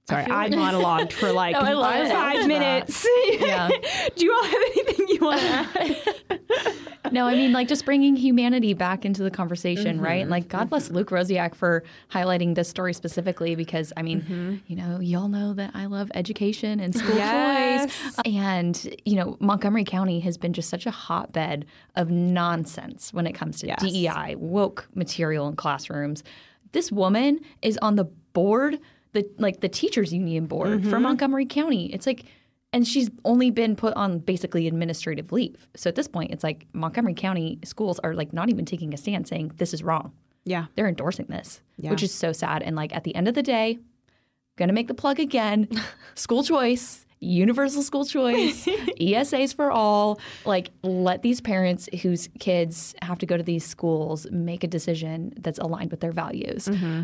[0.09, 2.11] Sorry, I, monologued for like No, I it.
[2.11, 3.05] five minutes.
[3.39, 3.69] Yeah.
[4.15, 5.47] Do you all have anything you want to
[6.30, 6.41] add?
[7.12, 10.22] No, I mean, like just bringing humanity back into the conversation, right?
[10.22, 10.95] And like, God bless mm-hmm.
[10.97, 14.55] Luke Rosiak for highlighting this story specifically because, I mean, mm-hmm.
[14.68, 17.95] you know, y'all know that I love education and school Yes.
[17.95, 18.16] choice.
[18.26, 23.34] And, you know, Montgomery County has been just such a hotbed of nonsense when it
[23.34, 23.82] comes to Yes.
[23.82, 26.24] DEI, woke material in classrooms.
[26.72, 28.80] This woman is on the board,
[29.14, 31.91] the like the teachers union board for Montgomery County.
[31.93, 32.26] It's like
[32.74, 35.67] and she's only been put on basically administrative leave.
[35.76, 38.97] So at this point, it's like Montgomery County schools are like not even taking a
[38.97, 40.13] stand saying this is wrong.
[40.45, 40.65] Yeah.
[40.76, 41.91] They're endorsing this, Yeah.
[41.91, 42.63] which is so sad.
[42.63, 43.80] And like at the end of the day,
[44.57, 45.67] gonna make the plug again.
[46.15, 48.65] School choice universal school choice,
[48.99, 50.19] ESAs for all.
[50.43, 55.32] Like, let these parents whose kids have to go to these schools make a decision
[55.38, 56.65] that's aligned with their values.
[56.65, 57.01] Mm-hmm.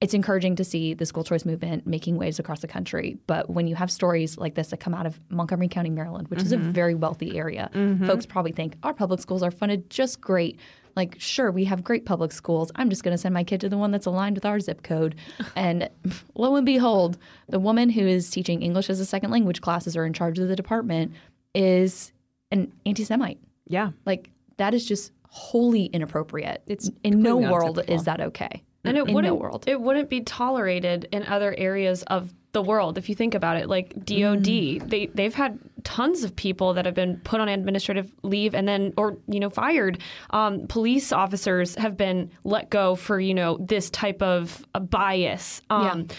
[0.00, 3.18] It's encouraging to see the school choice movement making waves across the country.
[3.26, 6.38] But when you have stories like this that come out of Montgomery County, Maryland, which
[6.38, 6.46] mm-hmm.
[6.46, 6.70] is a mm-hmm.
[6.70, 8.06] very wealthy area, mm-hmm.
[8.06, 10.58] folks probably think our public schools are funded just great
[10.96, 12.70] like, sure, we have great public schools.
[12.74, 14.82] I'm just going to send my kid to the one that's aligned with our zip
[14.82, 15.14] code.
[15.56, 15.88] and
[16.34, 20.04] lo and behold, the woman who is teaching English as a second language classes or
[20.04, 21.12] in charge of the department
[21.54, 22.12] is
[22.50, 23.38] an anti Semite.
[23.66, 23.90] Yeah.
[24.04, 26.62] Like, that is just wholly inappropriate.
[26.66, 28.62] It's in no world is that okay.
[28.84, 29.64] And it wouldn't world.
[29.66, 33.68] it wouldn't be tolerated in other areas of the world if you think about it
[33.68, 34.88] like DOD mm.
[34.88, 38.92] they they've had tons of people that have been put on administrative leave and then
[38.96, 39.98] or you know fired
[40.30, 46.00] um, police officers have been let go for you know this type of bias um,
[46.00, 46.16] yeah.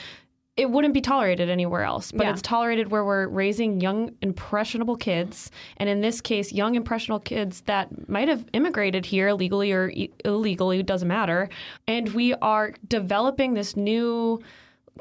[0.62, 2.32] It wouldn't be tolerated anywhere else, but yeah.
[2.32, 5.50] it's tolerated where we're raising young, impressionable kids.
[5.78, 9.92] And in this case, young, impressionable kids that might have immigrated here legally or
[10.24, 11.50] illegally, doesn't matter.
[11.88, 14.40] And we are developing this new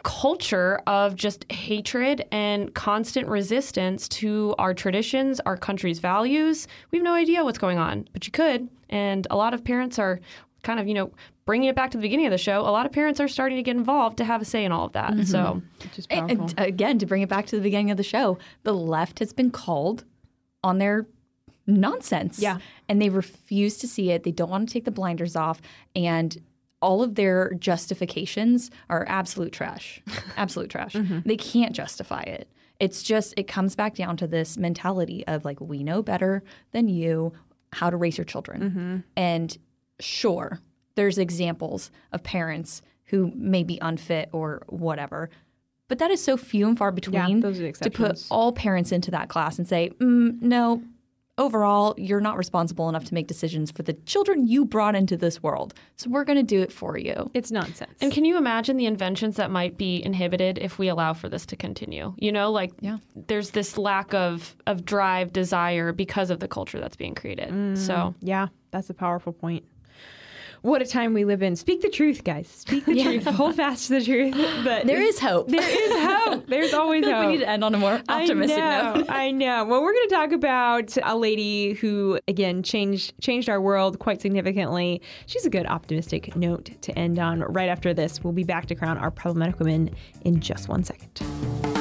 [0.02, 6.68] culture of just hatred and constant resistance to our traditions, our country's values.
[6.90, 8.70] We have no idea what's going on, but you could.
[8.88, 10.20] And a lot of parents are
[10.62, 11.10] kind of, you know,
[11.44, 12.60] bringing it back to the beginning of the show.
[12.60, 14.86] A lot of parents are starting to get involved to have a say in all
[14.86, 15.12] of that.
[15.12, 15.22] Mm-hmm.
[15.22, 15.62] So,
[16.10, 19.32] and, again, to bring it back to the beginning of the show, the left has
[19.32, 20.04] been called
[20.62, 21.06] on their
[21.66, 22.38] nonsense.
[22.38, 22.58] Yeah.
[22.88, 24.24] And they refuse to see it.
[24.24, 25.60] They don't want to take the blinders off.
[25.94, 26.40] And
[26.82, 30.02] all of their justifications are absolute trash.
[30.36, 30.94] absolute trash.
[30.94, 31.20] Mm-hmm.
[31.26, 32.48] They can't justify it.
[32.78, 36.42] It's just, it comes back down to this mentality of like, we know better
[36.72, 37.32] than you
[37.72, 38.60] how to raise your children.
[38.62, 38.96] Mm-hmm.
[39.16, 39.58] And
[40.00, 40.60] sure,
[40.94, 45.30] there's examples of parents who may be unfit or whatever.
[45.88, 49.28] But that is so few and far between yeah, to put all parents into that
[49.28, 50.82] class and say, mm, no,
[51.40, 55.42] overall, you're not responsible enough to make decisions for the children you brought into this
[55.42, 55.74] world.
[55.96, 57.30] So we're going to do it for you.
[57.34, 57.90] It's nonsense.
[58.00, 61.44] And can you imagine the inventions that might be inhibited if we allow for this
[61.46, 62.14] to continue?
[62.18, 62.98] You know, like yeah.
[63.16, 67.48] there's this lack of of drive, desire because of the culture that's being created.
[67.48, 69.64] Mm, so, yeah, that's a powerful point
[70.62, 71.56] what a time we live in.
[71.56, 72.48] Speak the truth, guys.
[72.48, 73.04] Speak the yeah.
[73.04, 73.24] truth.
[73.24, 74.34] Hold fast to the truth.
[74.64, 75.48] But there is hope.
[75.48, 76.46] There is hope.
[76.46, 77.26] There's always hope.
[77.26, 79.06] we need to end on a more optimistic I know, note.
[79.10, 79.64] I know.
[79.64, 84.20] Well, we're going to talk about a lady who, again, changed changed our world quite
[84.20, 85.00] significantly.
[85.26, 87.40] She's a good optimistic note to end on.
[87.40, 91.79] Right after this, we'll be back to crown our problematic women in just one second.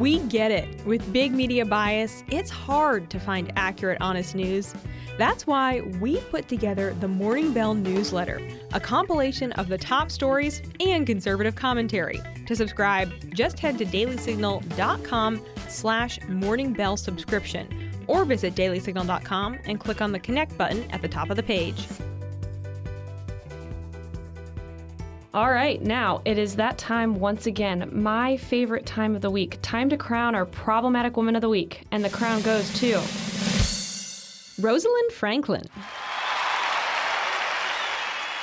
[0.00, 0.66] We get it.
[0.86, 4.74] With big media bias, it's hard to find accurate, honest news.
[5.18, 8.40] That's why we've put together the Morning Bell newsletter,
[8.72, 12.18] a compilation of the top stories and conservative commentary.
[12.46, 20.12] To subscribe, just head to dailysignal.com slash morningbell subscription or visit dailysignal.com and click on
[20.12, 21.86] the connect button at the top of the page.
[25.32, 29.58] All right, now it is that time once again, my favorite time of the week.
[29.62, 31.84] Time to crown our problematic woman of the week.
[31.92, 32.94] And the crown goes to
[34.60, 35.62] Rosalind Franklin.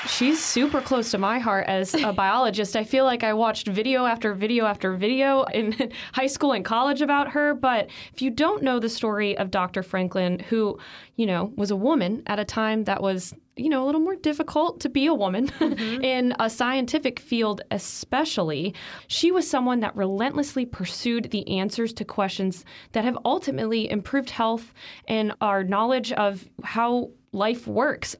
[0.08, 2.76] She's super close to my heart as a biologist.
[2.76, 7.01] I feel like I watched video after video after video in high school and college
[7.01, 7.53] about her.
[7.53, 9.84] But if you don't know the story of Dr.
[9.84, 10.80] Franklin, who,
[11.16, 14.16] you know, was a woman at a time that was you know, a little more
[14.16, 16.03] difficult to be a woman mm-hmm.
[16.03, 18.74] in a scientific field, especially.
[19.08, 24.74] She was someone that relentlessly pursued the answers to questions that have ultimately improved health
[25.08, 28.16] and our knowledge of how life works.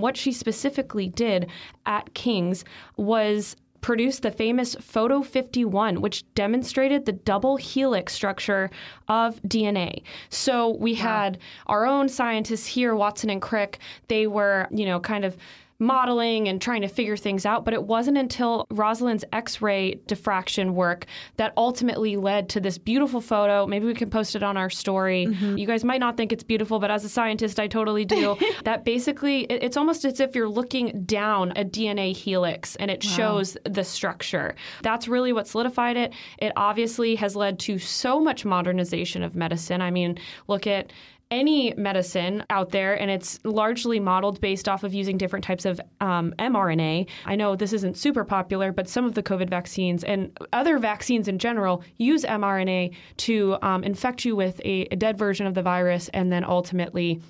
[0.00, 1.48] What she specifically did
[1.86, 2.64] at King's
[2.96, 8.70] was produced the famous Photo 51, which demonstrated the double helix structure
[9.08, 10.02] of DNA.
[10.30, 11.00] So we wow.
[11.00, 13.78] had our own scientists here, Watson and Crick.
[14.08, 15.36] They were, you know, kind of
[15.78, 17.64] modeling and trying to figure things out.
[17.64, 21.06] But it wasn't until Rosalind's X ray diffraction work
[21.36, 23.66] that ultimately led to this beautiful photo.
[23.66, 25.26] Maybe we can post it on our story.
[25.26, 25.58] Mm-hmm.
[25.58, 28.36] You guys might not think it's beautiful, but as a scientist, I totally do.
[28.64, 33.10] that basically, it's almost as if you're looking down a DNA helix and it wow.
[33.10, 34.54] shows the structure.
[34.82, 36.12] That's really what solidified it.
[36.38, 39.80] It obviously has led to so much modernization of medicine.
[39.80, 40.18] I mean,
[40.48, 40.92] look at
[41.30, 45.80] any medicine out there, and it's largely modeled based off of using different types of
[46.00, 47.08] um, mRNA.
[47.24, 51.28] I know this isn't super popular, but some of the COVID vaccines and other vaccines
[51.28, 55.62] in general use mRNA to um, infect you with a, a dead version of the
[55.62, 57.20] virus and then ultimately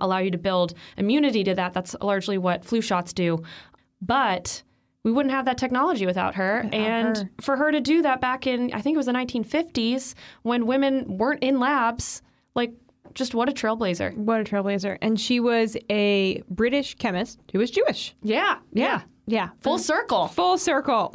[0.00, 1.72] allow you to build immunity to that.
[1.72, 3.42] That's largely what flu shots do.
[4.00, 4.62] But
[5.02, 6.66] we wouldn't have that technology without her.
[6.72, 7.30] and her.
[7.40, 11.18] for her to do that back in, I think it was the 1950s when women
[11.18, 12.22] weren't in labs,
[12.54, 12.72] like,
[13.14, 14.14] just what a trailblazer.
[14.16, 14.98] What a trailblazer.
[15.02, 18.14] And she was a British chemist who was Jewish.
[18.22, 18.58] Yeah.
[18.72, 19.02] Yeah.
[19.26, 19.50] Yeah.
[19.60, 20.28] Full circle.
[20.28, 21.14] Full circle.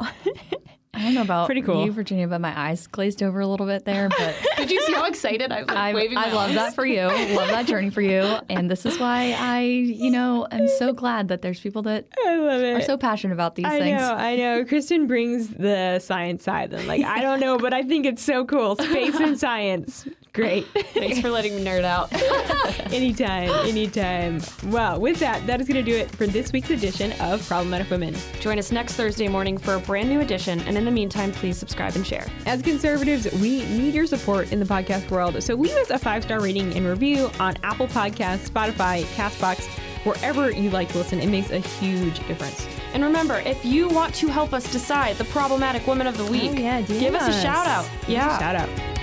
[0.94, 1.84] I don't know about Pretty cool.
[1.84, 4.08] you, Virginia, but my eyes glazed over a little bit there.
[4.08, 6.54] But Did you see how excited I was I, waving I love arms?
[6.54, 7.02] that for you.
[7.02, 8.22] Love that journey for you.
[8.48, 12.36] And this is why I, you know, am so glad that there's people that I
[12.36, 12.72] love it.
[12.76, 14.00] are so passionate about these I things.
[14.00, 14.64] know, I know.
[14.64, 16.72] Kristen brings the science side.
[16.72, 18.76] And like, I don't know, but I think it's so cool.
[18.76, 20.08] Space and science.
[20.36, 20.66] Great.
[20.92, 22.12] Thanks for letting me nerd out.
[22.92, 24.42] anytime, anytime.
[24.66, 27.88] Well, with that, that is going to do it for this week's edition of Problematic
[27.90, 28.14] Women.
[28.40, 30.60] Join us next Thursday morning for a brand new edition.
[30.60, 32.26] And in the meantime, please subscribe and share.
[32.44, 35.42] As conservatives, we need your support in the podcast world.
[35.42, 39.64] So leave us a five star rating and review on Apple Podcasts, Spotify, Castbox,
[40.04, 41.18] wherever you like to listen.
[41.18, 42.66] It makes a huge difference.
[42.92, 46.50] And remember, if you want to help us decide the problematic woman of the week,
[46.52, 47.88] Oh, yeah, give us a shout out.
[48.06, 48.38] Yeah.
[48.38, 48.95] Shout out.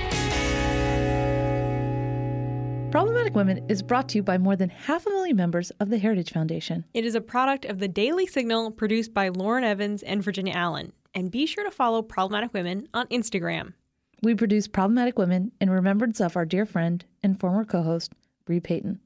[2.93, 5.97] Problematic Women is brought to you by more than half a million members of the
[5.97, 6.85] Heritage Foundation.
[6.93, 10.93] It is a product of the Daily Signal produced by Lauren Evans and Virginia Allen.
[11.15, 13.73] And be sure to follow Problematic Women on Instagram.
[14.21, 18.13] We produce Problematic Women in remembrance of our dear friend and former co host,
[18.45, 18.99] Bre Payton.